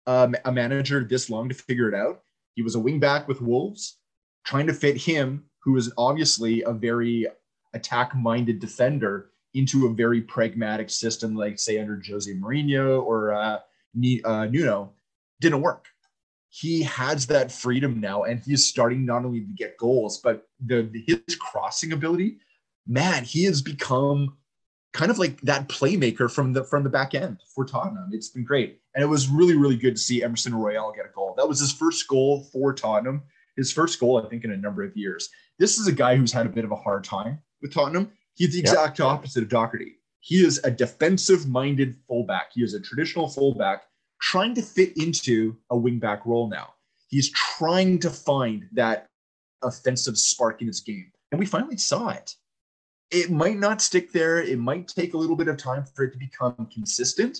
[0.06, 2.22] um, a manager this long to figure it out.
[2.54, 3.98] He was a wingback with Wolves
[4.44, 7.26] trying to fit him, who is obviously a very
[7.74, 13.58] attack minded defender, into a very pragmatic system, like say under Jose Mourinho or uh,
[14.24, 14.92] uh, Nuno
[15.40, 15.86] didn't work.
[16.48, 20.88] He has that freedom now, and he's starting not only to get goals, but the
[21.06, 22.38] his crossing ability.
[22.86, 24.36] Man, he has become
[24.92, 28.10] kind of like that playmaker from the from the back end for Tottenham.
[28.12, 31.14] It's been great, and it was really really good to see Emerson Royal get a
[31.14, 31.34] goal.
[31.36, 33.22] That was his first goal for Tottenham.
[33.56, 35.28] His first goal, I think, in a number of years.
[35.58, 38.10] This is a guy who's had a bit of a hard time with Tottenham.
[38.34, 39.06] He's the exact yep.
[39.06, 39.96] opposite of Doherty.
[40.20, 42.50] He is a defensive minded fullback.
[42.54, 43.82] He is a traditional fullback
[44.20, 46.74] trying to fit into a wingback role now.
[47.08, 49.08] He's trying to find that
[49.62, 51.12] offensive spark in his game.
[51.30, 52.34] And we finally saw it.
[53.14, 54.38] It might not stick there.
[54.42, 57.38] It might take a little bit of time for it to become consistent.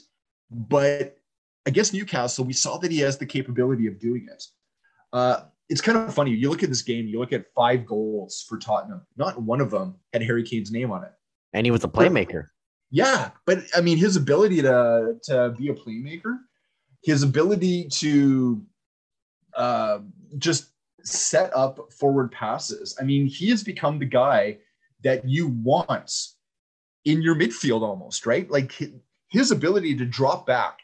[0.51, 1.19] But
[1.67, 4.45] against Newcastle, we saw that he has the capability of doing it.
[5.13, 6.31] Uh, it's kind of funny.
[6.31, 9.03] You look at this game, you look at five goals for Tottenham.
[9.17, 11.13] Not one of them had Harry Kane's name on it.
[11.53, 12.49] And he was a playmaker.
[12.91, 16.39] Yeah, but I mean, his ability to to be a playmaker,
[17.03, 18.65] his ability to
[19.57, 19.99] uh,
[20.39, 20.71] just
[21.03, 22.97] set up forward passes.
[23.01, 24.59] I mean, he has become the guy
[25.05, 26.11] that you want
[27.05, 28.51] in your midfield almost, right?
[28.51, 28.73] Like
[29.29, 30.81] his ability to drop back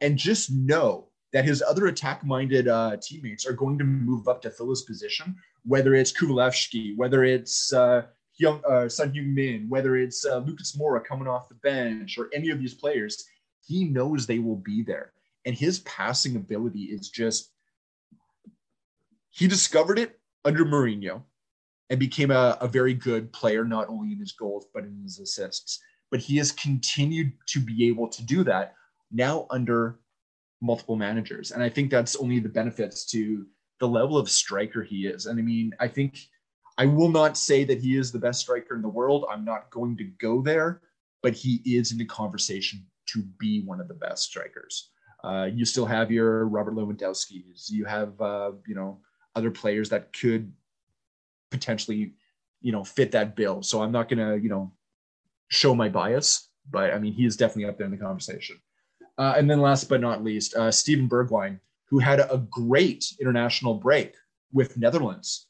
[0.00, 4.50] and just know that his other attack-minded uh, teammates are going to move up to
[4.50, 8.02] fill his position, whether it's Kulusevski, whether it's uh,
[8.36, 12.50] Young, uh, Son Heung-min, whether it's uh, Lucas Moura coming off the bench, or any
[12.50, 13.24] of these players.
[13.64, 15.12] He knows they will be there,
[15.46, 17.50] and his passing ability is just.
[19.30, 21.22] He discovered it under Mourinho,
[21.92, 25.20] and became a, a very good player, not only in his goals but in his
[25.20, 25.78] assists.
[26.10, 28.74] But he has continued to be able to do that
[29.10, 30.00] now under
[30.62, 31.50] multiple managers.
[31.50, 33.46] And I think that's only the benefits to
[33.78, 35.26] the level of striker he is.
[35.26, 36.18] And I mean, I think
[36.78, 39.26] I will not say that he is the best striker in the world.
[39.30, 40.80] I'm not going to go there,
[41.22, 44.92] but he is in the conversation to be one of the best strikers.
[45.22, 47.68] Uh, you still have your Robert Lewandowski's.
[47.68, 49.00] You have, uh, you know,
[49.36, 50.52] other players that could
[51.52, 52.14] potentially,
[52.60, 53.62] you know, fit that bill.
[53.62, 54.72] So I'm not going to, you know,
[55.48, 58.56] show my bias, but I mean, he is definitely up there in the conversation.
[59.18, 63.74] Uh, and then last but not least, uh, Steven Bergwijn, who had a great international
[63.74, 64.14] break
[64.52, 65.46] with Netherlands,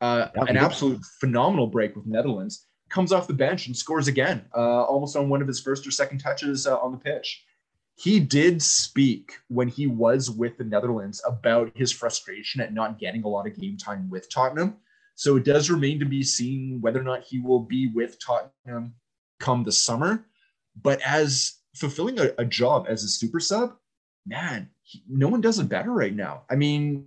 [0.00, 4.84] uh, an absolute phenomenal break with Netherlands, comes off the bench and scores again, uh,
[4.84, 7.44] almost on one of his first or second touches uh, on the pitch.
[7.96, 13.22] He did speak when he was with the Netherlands about his frustration at not getting
[13.22, 14.76] a lot of game time with Tottenham.
[15.14, 18.94] So it does remain to be seen whether or not he will be with Tottenham
[19.38, 20.26] come the summer.
[20.80, 23.74] But as fulfilling a, a job as a super sub,
[24.26, 26.42] man, he, no one does it better right now.
[26.50, 27.06] I mean,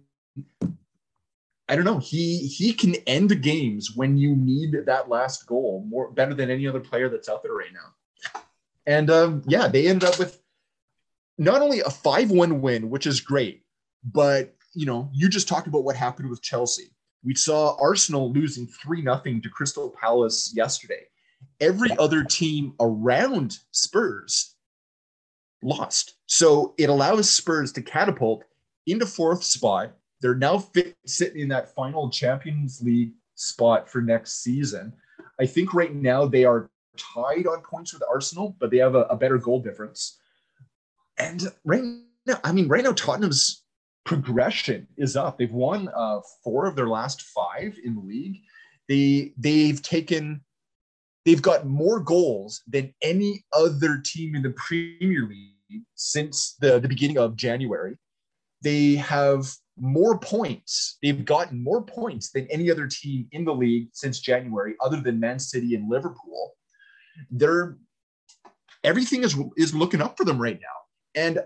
[1.69, 1.99] I don't know.
[1.99, 6.65] He he can end games when you need that last goal more better than any
[6.65, 8.41] other player that's out there right now.
[8.85, 10.41] And um, yeah, they end up with
[11.37, 13.65] not only a five-one win, which is great,
[14.03, 16.91] but you know, you just talked about what happened with Chelsea.
[17.23, 21.03] We saw Arsenal losing three nothing to Crystal Palace yesterday.
[21.59, 24.55] Every other team around Spurs
[25.61, 26.15] lost.
[26.27, 28.43] So it allows Spurs to catapult
[28.85, 29.91] into fourth spot.
[30.21, 34.93] They're now fit, sitting in that final Champions League spot for next season.
[35.39, 39.01] I think right now they are tied on points with Arsenal, but they have a,
[39.03, 40.17] a better goal difference.
[41.17, 41.83] And right
[42.25, 43.63] now, I mean, right now Tottenham's
[44.07, 45.37] progression is up.
[45.37, 48.37] They've won uh, four of their last five in the league.
[48.87, 50.41] They they've taken
[51.25, 56.87] they've got more goals than any other team in the Premier League since the, the
[56.87, 57.97] beginning of January.
[58.63, 60.97] They have more points.
[61.03, 65.19] They've gotten more points than any other team in the league since January, other than
[65.19, 66.53] Man City and Liverpool.
[67.29, 67.77] They're
[68.85, 70.77] everything is is looking up for them right now.
[71.21, 71.39] And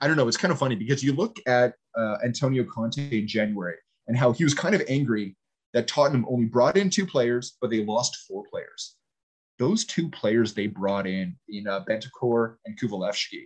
[0.00, 0.28] I don't know.
[0.28, 3.76] It's kind of funny because you look at uh, Antonio Conte in January
[4.08, 5.36] and how he was kind of angry
[5.72, 8.96] that Tottenham only brought in two players, but they lost four players.
[9.58, 13.44] Those two players they brought in, in uh, Bentancur and Kulusevski,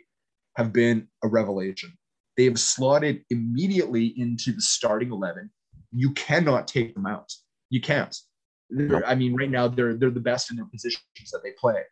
[0.57, 1.93] have been a revelation.
[2.37, 5.51] They have slotted immediately into the starting 11.
[5.93, 7.33] You cannot take them out.
[7.71, 8.17] You can't.
[9.07, 11.83] I mean, right now they're they're the best in their positions that they play,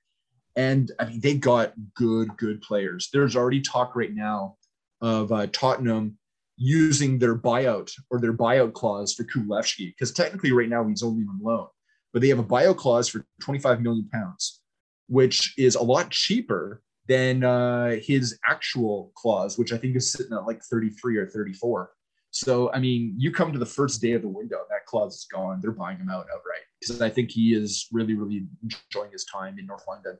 [0.56, 3.08] and I mean they got good good players.
[3.12, 4.56] There's already talk right now
[5.00, 6.18] of uh, Tottenham
[6.56, 11.24] using their buyout or their buyout clause for Kulusevski, because technically right now he's only
[11.24, 11.66] on loan,
[12.12, 14.60] but they have a buyout clause for 25 million pounds,
[15.08, 20.32] which is a lot cheaper than uh, his actual clause, which I think is sitting
[20.32, 21.90] at like 33 or 34.
[22.30, 25.26] So, I mean, you come to the first day of the window, that clause is
[25.30, 25.60] gone.
[25.60, 29.58] They're buying him out outright because I think he is really, really enjoying his time
[29.58, 30.18] in North London.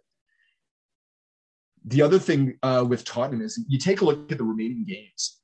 [1.85, 5.41] The other thing uh, with Tottenham is you take a look at the remaining games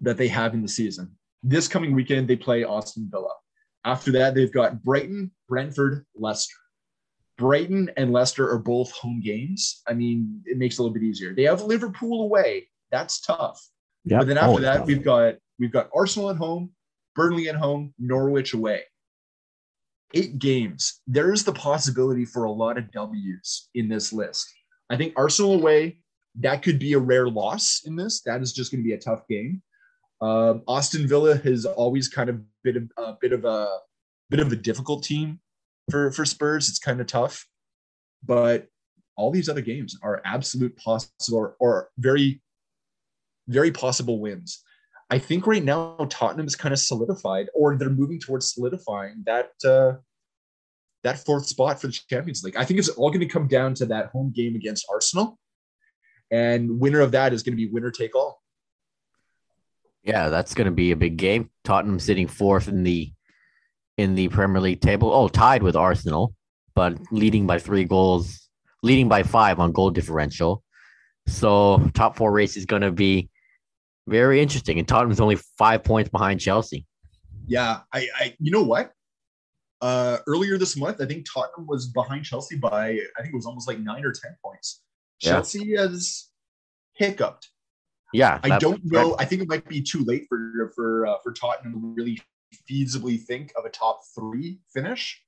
[0.00, 1.10] that they have in the season.
[1.42, 3.34] This coming weekend, they play Aston Villa.
[3.84, 6.54] After that, they've got Brighton, Brentford, Leicester.
[7.36, 9.82] Brighton and Leicester are both home games.
[9.88, 11.34] I mean, it makes it a little bit easier.
[11.34, 12.68] They have Liverpool away.
[12.92, 13.60] That's tough.
[14.04, 14.18] Yeah.
[14.18, 16.70] But then after that, we've got we've got Arsenal at home,
[17.16, 18.82] Burnley at home, Norwich away.
[20.14, 21.00] Eight games.
[21.06, 24.46] There is the possibility for a lot of W's in this list.
[24.90, 25.98] I think Arsenal away,
[26.40, 28.22] that could be a rare loss in this.
[28.22, 29.62] That is just going to be a tough game.
[30.20, 33.78] Um, Aston Villa has always kind of been a, a bit of a
[34.30, 35.40] bit of a difficult team
[35.90, 36.68] for for Spurs.
[36.68, 37.46] It's kind of tough,
[38.24, 38.68] but
[39.16, 42.40] all these other games are absolute possible or, or very
[43.48, 44.62] very possible wins.
[45.10, 49.50] I think right now Tottenham is kind of solidified, or they're moving towards solidifying that
[49.64, 49.98] uh,
[51.02, 52.56] that fourth spot for the Champions League.
[52.56, 55.38] I think it's all going to come down to that home game against Arsenal,
[56.30, 58.40] and winner of that is going to be winner take all.
[60.02, 61.50] Yeah, that's going to be a big game.
[61.64, 63.12] Tottenham sitting fourth in the
[63.98, 65.12] in the Premier League table.
[65.12, 66.34] Oh, tied with Arsenal,
[66.74, 68.48] but leading by three goals,
[68.82, 70.62] leading by five on goal differential.
[71.26, 73.30] So top four race is going to be
[74.08, 74.78] very interesting.
[74.78, 76.86] And Tottenham's only five points behind Chelsea.
[77.46, 78.92] Yeah, I, I you know what?
[79.82, 83.46] Uh, earlier this month, I think Tottenham was behind Chelsea by I think it was
[83.46, 84.82] almost like nine or ten points.
[85.20, 85.32] Yeah.
[85.32, 86.28] Chelsea has
[86.94, 87.48] hiccuped.
[88.12, 89.16] Yeah, I don't know.
[89.18, 92.20] I think it might be too late for for uh, for Tottenham to really
[92.70, 95.20] feasibly think of a top three finish.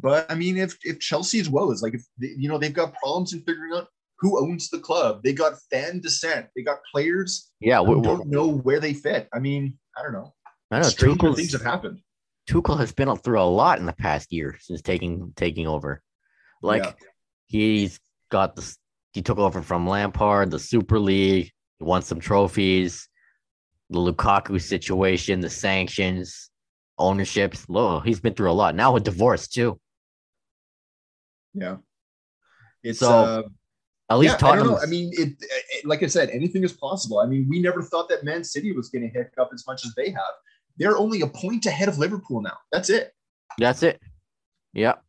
[0.00, 2.72] But I mean, if if Chelsea as well is like if they, you know they've
[2.72, 3.88] got problems in figuring out
[4.20, 5.22] who owns the club.
[5.22, 6.46] They got fan dissent.
[6.56, 9.28] They got players Yeah, we, don't know where they fit.
[9.32, 10.34] I mean, I don't know.
[10.70, 12.00] I know Stranger Tuchel's- things have happened.
[12.48, 16.02] Tuchel has been through a lot in the past year since taking taking over.
[16.62, 16.92] Like Yeah.
[17.46, 18.76] he's got the
[19.12, 23.08] he took over from Lampard, the Super League, he won some trophies,
[23.90, 26.50] the Lukaku situation, the sanctions,
[26.98, 27.64] ownerships.
[27.68, 28.74] Oh, he's been through a lot.
[28.74, 29.80] Now a divorce too.
[31.54, 31.76] Yeah.
[32.82, 33.42] It's So, uh,
[34.10, 34.74] At least yeah, I don't Tottenham.
[34.74, 34.80] know.
[34.82, 37.18] I mean, it, it like I said, anything is possible.
[37.18, 39.94] I mean, we never thought that Man City was going to hiccup as much as
[39.94, 40.34] they have.
[40.78, 42.56] They're only a point ahead of Liverpool now.
[42.72, 43.12] That's it.
[43.58, 44.00] That's it.
[44.74, 45.02] Yep.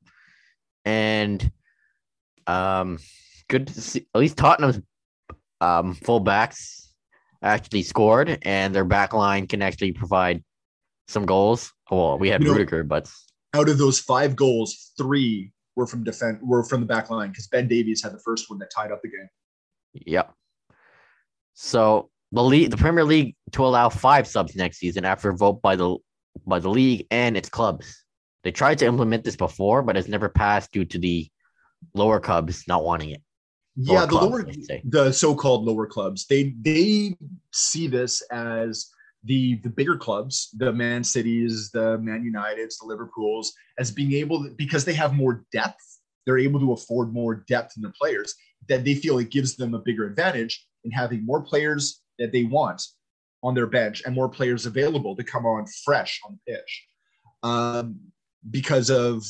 [0.86, 1.52] And
[2.48, 2.98] um
[3.48, 4.82] good to see at least Tottenham's
[5.62, 6.88] um fullbacks
[7.42, 10.44] actually scored and their back line can actually provide
[11.08, 11.72] some goals.
[11.92, 13.10] Well, we had You know- Rudiger, but
[13.54, 17.48] Out of those five goals, three were from defense, were from the back line because
[17.48, 19.30] Ben Davies had the first one that tied up the game.
[19.94, 20.34] yep.
[21.54, 25.62] So the league the Premier League to allow five subs next season after a vote
[25.62, 25.98] by the
[26.46, 28.04] by the league and its clubs.
[28.44, 31.30] They tried to implement this before, but it's never passed due to the
[31.94, 33.22] lower clubs not wanting it.
[33.76, 34.82] Yeah, the clubs, lower, I should say.
[34.86, 37.16] the so-called lower clubs, they they
[37.54, 38.90] see this as
[39.24, 44.44] the the bigger clubs, the Man Cities, the Man Uniteds, the Liverpools, as being able
[44.44, 48.34] to, because they have more depth, they're able to afford more depth in their players.
[48.68, 52.44] That they feel it gives them a bigger advantage in having more players that they
[52.44, 52.82] want
[53.42, 56.88] on their bench and more players available to come on fresh on the pitch,
[57.44, 58.00] um,
[58.50, 59.24] because of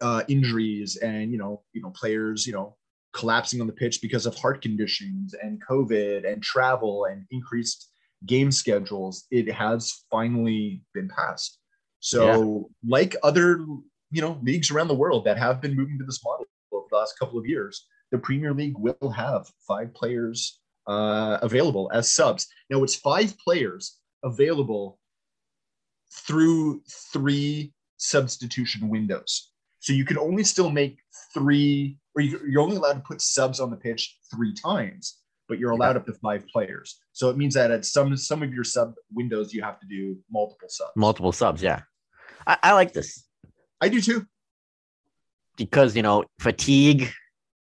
[0.00, 2.76] uh, injuries and you know you know players you know
[3.12, 7.90] collapsing on the pitch because of heart conditions and COVID and travel and increased
[8.26, 11.58] game schedules, it has finally been passed.
[12.00, 13.64] So, like other
[14.10, 16.96] you know leagues around the world that have been moving to this model over the
[16.96, 22.46] last couple of years, the Premier League will have five players uh, available as subs.
[22.70, 24.98] Now, it's five players available
[26.12, 26.82] through
[27.12, 29.52] three substitution windows.
[29.80, 30.98] So you can only still make
[31.34, 35.18] three, or you, you're only allowed to put subs on the pitch three times,
[35.48, 36.98] but you're allowed up to five players.
[37.12, 40.16] So it means that at some some of your sub windows, you have to do
[40.30, 40.92] multiple subs.
[40.96, 41.82] Multiple subs, yeah.
[42.46, 43.24] I, I like this.
[43.80, 44.26] I do too.
[45.56, 47.10] because you know fatigue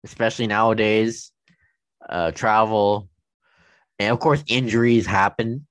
[0.05, 1.31] especially nowadays
[2.09, 3.09] uh travel
[4.03, 5.67] and of course injuries happen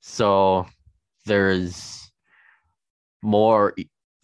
[0.00, 0.66] so
[1.26, 2.10] there's
[3.22, 3.74] more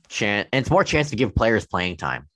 [0.09, 2.29] chance and it's more chance to give players playing time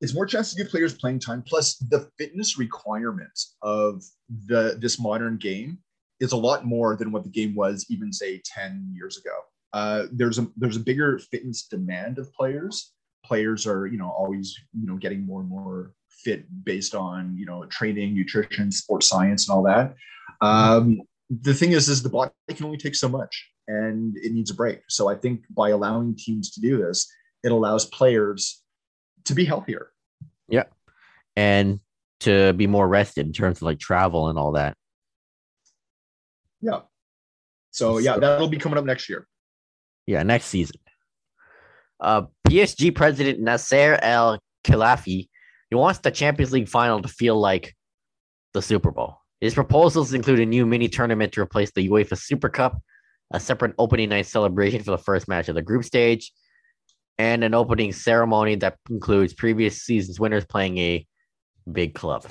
[0.00, 1.42] It's more chance to give players playing time.
[1.42, 4.02] Plus, the fitness requirements of
[4.46, 5.78] the this modern game
[6.20, 9.36] is a lot more than what the game was even say 10 years ago.
[9.72, 12.92] Uh, there's a there's a bigger fitness demand of players.
[13.24, 15.92] Players are you know always you know getting more and more
[16.24, 19.94] fit based on you know training, nutrition, sports science, and all that.
[20.40, 24.50] Um, the thing is, is the body can only take so much, and it needs
[24.50, 24.80] a break.
[24.88, 27.10] So I think by allowing teams to do this,
[27.42, 28.62] it allows players
[29.24, 29.90] to be healthier.
[30.48, 30.64] Yeah,
[31.36, 31.80] and
[32.20, 34.76] to be more rested in terms of like travel and all that.
[36.60, 36.80] Yeah.
[37.70, 39.26] So yeah, that'll be coming up next year.
[40.06, 40.76] Yeah, next season.
[42.00, 45.28] Uh, PSG president Nasser El Khelaifi
[45.74, 47.74] he wants the Champions League final to feel like
[48.52, 49.18] the Super Bowl.
[49.40, 52.80] His proposals include a new mini tournament to replace the UEFA Super Cup,
[53.32, 56.32] a separate opening night celebration for the first match of the group stage,
[57.18, 61.04] and an opening ceremony that includes previous season's winners playing a
[61.72, 62.24] big club.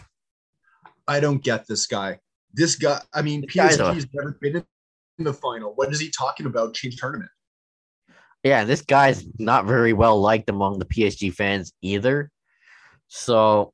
[1.06, 2.20] I don't get this guy.
[2.54, 4.64] This guy, I mean, This PSG's a- never been
[5.18, 5.74] in the final.
[5.76, 6.76] What is he talking about?
[6.76, 7.30] Change tournament.
[8.42, 12.32] Yeah, this guy's not very well liked among the PSG fans either.
[13.08, 13.74] So,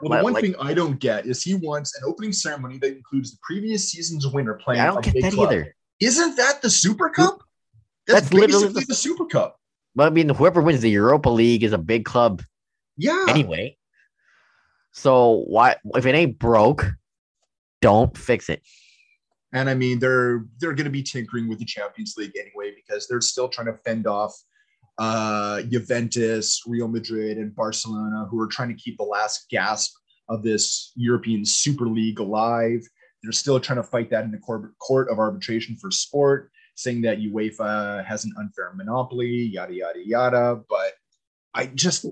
[0.00, 2.96] Well, the one like- thing I don't get is he wants an opening ceremony that
[2.96, 4.80] includes the previous season's winner playing.
[4.80, 5.52] I don't get that club.
[5.52, 5.74] either.
[6.00, 7.42] Isn't that the Super Cup?
[8.06, 9.58] That's, That's literally basically the- the Super Cup.
[9.94, 12.42] But I mean, whoever wins the Europa League is a big club
[12.96, 13.24] Yeah.
[13.28, 13.76] anyway.
[14.92, 16.90] So why, if it ain't broke,
[17.80, 18.62] don't fix it.
[19.52, 23.06] And I mean, they're they're going to be tinkering with the Champions League anyway because
[23.06, 24.34] they're still trying to fend off
[24.98, 29.94] uh, Juventus, Real Madrid, and Barcelona, who are trying to keep the last gasp
[30.28, 32.80] of this European Super League alive.
[33.22, 37.18] They're still trying to fight that in the court, of arbitration for sport, saying that
[37.18, 40.60] UEFA has an unfair monopoly, yada yada yada.
[40.68, 40.92] But
[41.54, 42.04] I just,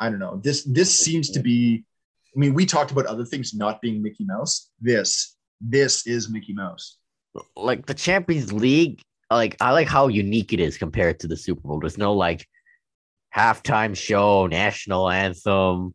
[0.00, 0.40] I don't know.
[0.42, 1.84] This this seems to be.
[2.36, 4.70] I mean, we talked about other things not being Mickey Mouse.
[4.80, 6.98] This this is Mickey Mouse.
[7.56, 9.00] Like the Champions League,
[9.30, 11.80] like I like how unique it is compared to the Super Bowl.
[11.80, 12.46] There's no like
[13.36, 15.94] halftime show, national anthem.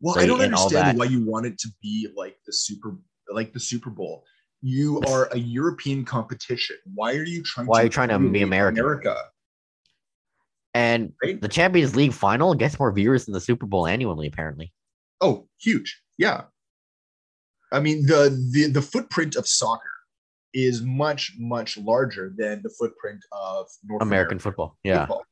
[0.00, 2.96] Well, Right, I don't understand why you want it to be like the super
[3.32, 4.24] like the Super Bowl.
[4.60, 6.76] You are a European competition.
[6.94, 8.80] Why are you trying Why to are you trying to be American?
[8.80, 9.16] America?
[10.74, 11.40] And Right?
[11.40, 14.72] the Champions League final gets more viewers than the Super Bowl annually, apparently.
[15.20, 16.00] Oh, huge.
[16.18, 16.42] Yeah.
[17.72, 19.90] I mean, the the the footprint of soccer
[20.54, 24.76] is much, much larger than the footprint of North American football.
[24.82, 25.00] Yeah.
[25.00, 25.24] football.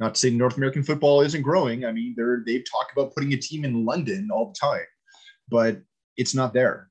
[0.00, 1.84] Not to say North American football isn't growing.
[1.84, 4.86] I mean, they're they've talked about putting a team in London all the time,
[5.48, 5.80] but
[6.16, 6.90] it's not there.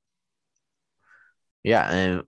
[1.64, 1.92] Yeah.
[1.92, 2.24] And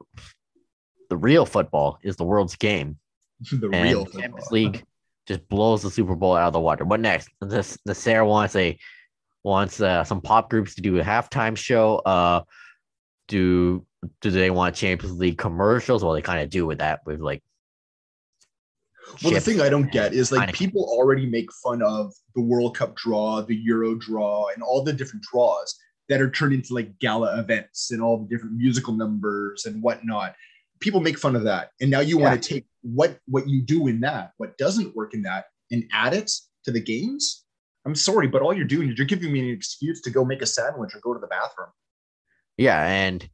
[1.09, 2.97] the real football is the world's game.
[3.51, 4.51] the and real the Champions.
[4.51, 4.83] League
[5.27, 6.83] just blows the Super Bowl out of the water.
[6.85, 7.29] What next?
[7.39, 8.77] This the Sarah wants a
[9.43, 11.97] wants uh, some pop groups to do a halftime show.
[11.97, 12.41] Uh,
[13.27, 13.85] do
[14.21, 16.03] do they want Champions League commercials?
[16.03, 17.43] Well, they kind of do with that with like.
[19.23, 22.75] Well, the thing I don't get is like people already make fun of the World
[22.75, 25.75] Cup draw, the Euro draw, and all the different draws
[26.09, 30.35] that are turned into like gala events and all the different musical numbers and whatnot.
[30.79, 33.87] People make fun of that, and now you want to take what what you do
[33.87, 36.31] in that, what doesn't work in that, and add it
[36.65, 37.45] to the games.
[37.85, 40.41] I'm sorry, but all you're doing is you're giving me an excuse to go make
[40.41, 41.69] a sandwich or go to the bathroom.
[42.57, 43.27] Yeah, and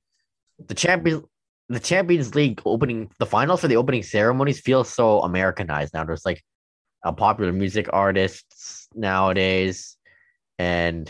[0.68, 1.24] the champions
[1.72, 6.03] the Champions League opening the finals for the opening ceremonies feels so Americanized now.
[6.03, 6.43] There's like
[7.05, 9.95] a popular music artists nowadays,
[10.57, 11.10] and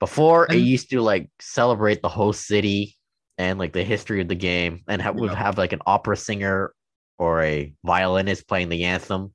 [0.00, 2.96] before it used to like celebrate the host city
[3.38, 6.72] and like the history of the game, and have, would have like an opera singer
[7.18, 9.32] or a violinist playing the anthem.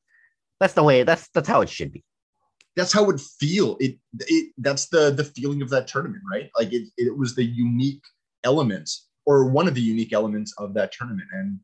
[0.59, 1.03] That's the way.
[1.03, 2.03] That's that's how it should be.
[2.75, 6.71] that's how it feel it it that's the the feeling of that tournament right like
[6.73, 8.03] it, it was the unique
[8.43, 8.89] element
[9.31, 11.59] or one of the unique elements of that tournament and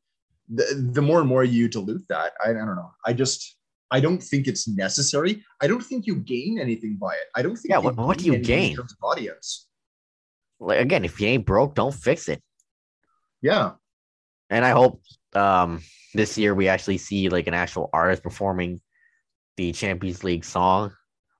[0.58, 3.58] the, the more and more you dilute that I, I don't know i just
[3.92, 7.58] i don't think it's necessary i don't think you gain anything by it i don't
[7.58, 8.76] think Yeah, what- what do you anything in gain?
[8.78, 9.68] terms of audience
[10.60, 12.42] Like again, if you ain't broke, don't fix it.
[13.42, 13.72] yeah
[14.50, 15.02] and I hope
[15.46, 15.70] um
[16.20, 18.72] this year we actually see like an actual artist performing
[19.58, 20.94] the Champions League song.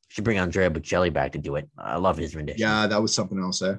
[0.10, 1.66] Should bring Andrea Bocelli back to do it.
[1.78, 2.62] I love his rendition.
[2.68, 3.76] yeah that was something else eh?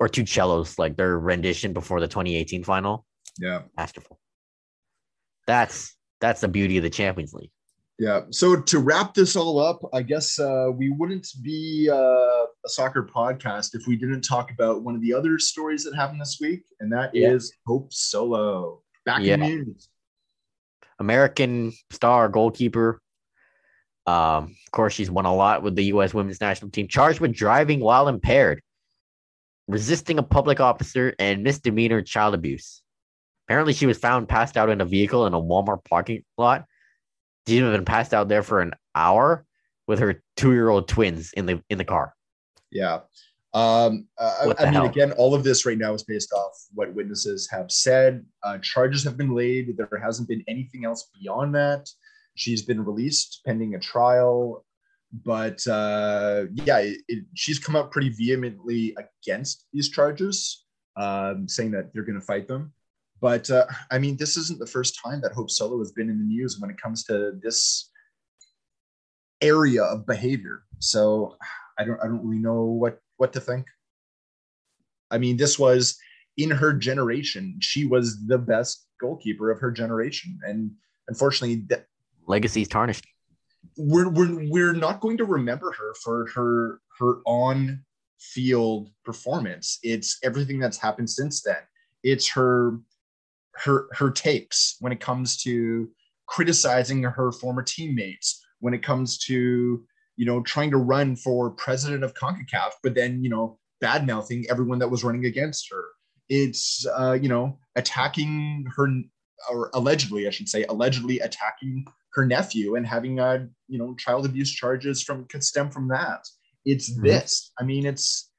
[0.00, 3.04] Or 2Cellos, like their rendition before the 2018 final.
[3.38, 4.18] yeah Masterful.
[5.46, 7.50] That's that's the beauty of the Champions League.
[7.98, 8.22] Yeah.
[8.30, 13.04] So to wrap this all up, I guess uh, we wouldn't be uh, a soccer
[13.12, 16.62] podcast if we didn't talk about one of the other stories that happened this week,
[16.80, 17.72] and that is Yeah.
[17.72, 19.34] Hope Solo back Yeah.
[19.34, 19.88] in the news.
[20.98, 23.00] American star goalkeeper.
[24.06, 26.14] Um, of course, she's won a lot with the U.S.
[26.14, 26.88] women's national team.
[26.88, 28.62] Charged with driving while impaired,
[29.68, 32.82] resisting a public officer, and misdemeanor child abuse.
[33.46, 36.64] Apparently, she was found passed out in a vehicle in a Walmart parking lot.
[37.46, 39.44] She's been passed out there for an hour
[39.86, 42.14] with her two-year-old twins in the in the car.
[42.70, 43.00] Yeah.
[43.54, 44.86] Um, uh, I, I mean, hell?
[44.86, 48.24] again, all of this right now is based off what witnesses have said.
[48.42, 49.74] Uh, charges have been laid.
[49.76, 51.88] There hasn't been anything else beyond that.
[52.34, 54.64] She's been released pending a trial.
[55.12, 60.66] But uh, yeah, it, it, she's come out pretty vehemently against these charges,
[60.96, 62.72] um, saying that they're going to fight them.
[63.20, 66.18] But uh, I mean, this isn't the first time that Hope Solo has been in
[66.18, 67.90] the news when it comes to this
[69.40, 70.62] area of behavior.
[70.78, 71.36] So
[71.78, 73.66] I don't, I don't really know what what to think.
[75.10, 75.98] I mean, this was
[76.36, 77.56] in her generation.
[77.60, 80.70] She was the best goalkeeper of her generation, and
[81.08, 81.86] unfortunately, that
[82.26, 83.06] legacy's tarnished.
[83.76, 87.84] We're we're we're not going to remember her for her her on
[88.18, 89.78] field performance.
[89.82, 91.56] It's everything that's happened since then.
[92.02, 92.78] It's her
[93.54, 95.88] her her takes when it comes to
[96.26, 99.84] criticizing her former teammates, when it comes to
[100.16, 104.44] you know trying to run for president of CONCACAF, but then you know bad mouthing
[104.50, 105.84] everyone that was running against her.
[106.28, 108.88] It's uh, you know attacking her
[109.50, 114.26] or allegedly, I should say, allegedly attacking her nephew and having uh, you know child
[114.26, 116.24] abuse charges from could stem from that.
[116.64, 117.06] It's mm-hmm.
[117.06, 117.52] this.
[117.58, 118.30] I mean, it's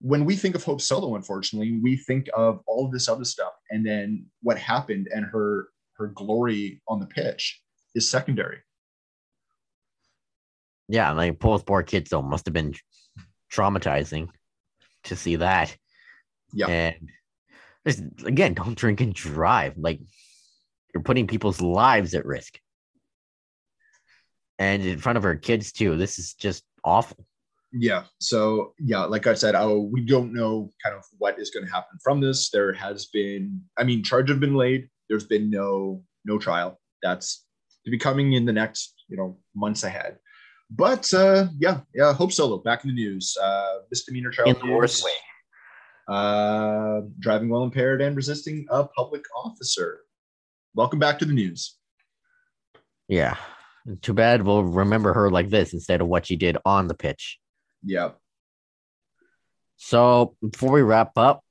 [0.00, 3.52] when we think of Hope Solo, unfortunately, we think of all of this other stuff,
[3.70, 7.60] and then what happened and her her glory on the pitch
[7.94, 8.58] is secondary.
[10.88, 12.74] Yeah, like both poor kids though must have been
[13.52, 14.28] traumatizing
[15.04, 15.76] to see that.
[16.52, 17.08] Yeah, and
[18.24, 19.74] again, don't drink and drive.
[19.76, 20.00] Like
[20.92, 22.58] you're putting people's lives at risk,
[24.58, 25.96] and in front of her kids too.
[25.96, 27.24] This is just awful.
[27.72, 28.04] Yeah.
[28.18, 31.72] So yeah like i said oh, we don't know kind of what is going to
[31.72, 32.50] happen from this.
[32.50, 34.88] There has been i mean charge have been laid.
[35.08, 36.80] There's been no no trial.
[37.02, 37.44] That's
[37.84, 40.18] to be coming in the next you know months ahead.
[40.70, 43.36] But uh yeah yeah hope solo back in the news.
[43.40, 45.12] Uh misdemeanor child in the worst way
[46.08, 50.00] uh driving while impaired and resisting a public officer
[50.74, 51.78] welcome back to the news
[53.08, 53.36] yeah
[54.02, 57.38] too bad we'll remember her like this instead of what she did on the pitch
[57.86, 58.10] yeah.
[59.76, 61.42] So before we wrap up,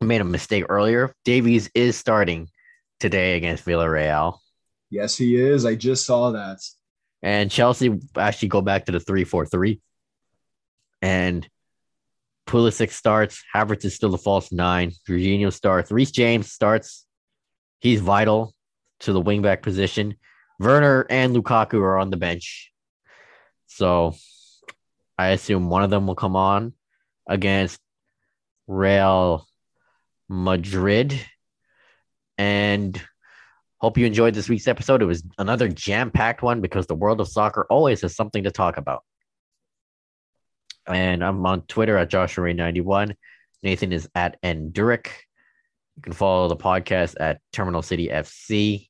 [0.00, 1.14] I made a mistake earlier.
[1.24, 2.48] Davies is starting
[2.98, 4.38] today against Villarreal.
[4.90, 5.64] Yes, he is.
[5.64, 6.58] I just saw that.
[7.22, 9.80] And Chelsea actually go back to the 3 4 3.
[11.02, 11.48] And
[12.46, 13.42] Pulisic starts.
[13.54, 14.92] Havertz is still the false nine.
[15.08, 15.90] Jorginho starts.
[15.90, 17.06] Reece James starts.
[17.80, 18.54] He's vital
[19.00, 20.16] to the wingback position.
[20.58, 22.72] Werner and Lukaku are on the bench.
[23.66, 24.14] So
[25.18, 26.74] I assume one of them will come on
[27.28, 27.80] against
[28.66, 29.46] Real
[30.28, 31.18] Madrid.
[32.38, 33.00] And
[33.78, 35.02] hope you enjoyed this week's episode.
[35.02, 38.50] It was another jam packed one because the world of soccer always has something to
[38.50, 39.02] talk about.
[40.86, 43.14] And I'm on Twitter at JoshuaRay91.
[43.62, 45.26] Nathan is at Enduric.
[45.96, 48.88] You can follow the podcast at Terminal City FC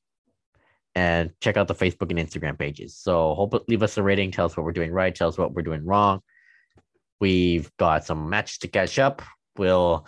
[0.95, 2.95] and check out the Facebook and Instagram pages.
[2.95, 5.53] So hope leave us a rating, tell us what we're doing right, tell us what
[5.53, 6.21] we're doing wrong.
[7.19, 9.21] We've got some matches to catch up.
[9.57, 10.05] We'll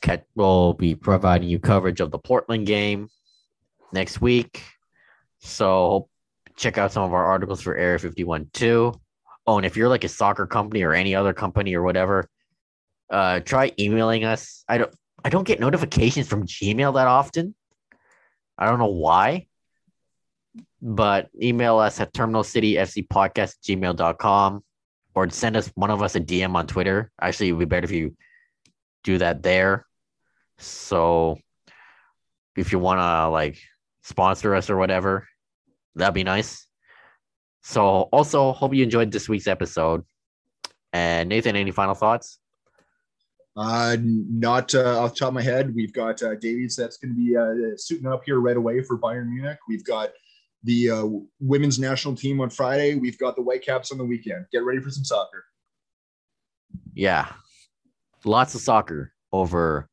[0.00, 3.08] catch, we'll be providing you coverage of the Portland game
[3.92, 4.62] next week.
[5.40, 6.08] So
[6.56, 8.94] check out some of our articles for Area 51 too.
[9.46, 12.28] Oh, and if you're like a soccer company or any other company or whatever,
[13.10, 14.64] uh, try emailing us.
[14.68, 14.94] I don't
[15.24, 17.54] I don't get notifications from Gmail that often.
[18.56, 19.46] I don't know why
[20.84, 24.62] but email us at terminalcityfcpodcast gmail.com
[25.14, 27.10] or send us one of us a DM on Twitter.
[27.20, 28.14] Actually, it would be better if you
[29.02, 29.86] do that there.
[30.58, 31.38] So
[32.54, 33.58] if you want to like
[34.02, 35.26] sponsor us or whatever,
[35.94, 36.66] that'd be nice.
[37.64, 37.82] So
[38.12, 40.04] also hope you enjoyed this week's episode.
[40.92, 42.38] And Nathan, any final thoughts?
[43.56, 45.74] Uh, not uh, off the top of my head.
[45.74, 48.98] We've got uh, Davies that's going to be uh, suiting up here right away for
[48.98, 49.58] Bayern Munich.
[49.66, 50.10] We've got
[50.62, 51.08] the uh,
[51.40, 52.96] women's national team on Friday.
[52.96, 54.46] We've got the Whitecaps on the weekend.
[54.52, 55.44] Get ready for some soccer.
[56.94, 57.32] Yeah,
[58.24, 59.88] lots of soccer over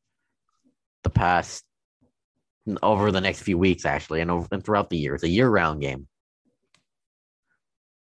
[1.04, 1.64] the past
[2.82, 5.14] over the next few weeks, actually, and, over, and throughout the year.
[5.14, 6.06] It's a year-round game.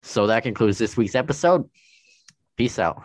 [0.04, 1.70] So that concludes this week's episode.
[2.56, 3.04] Peace out.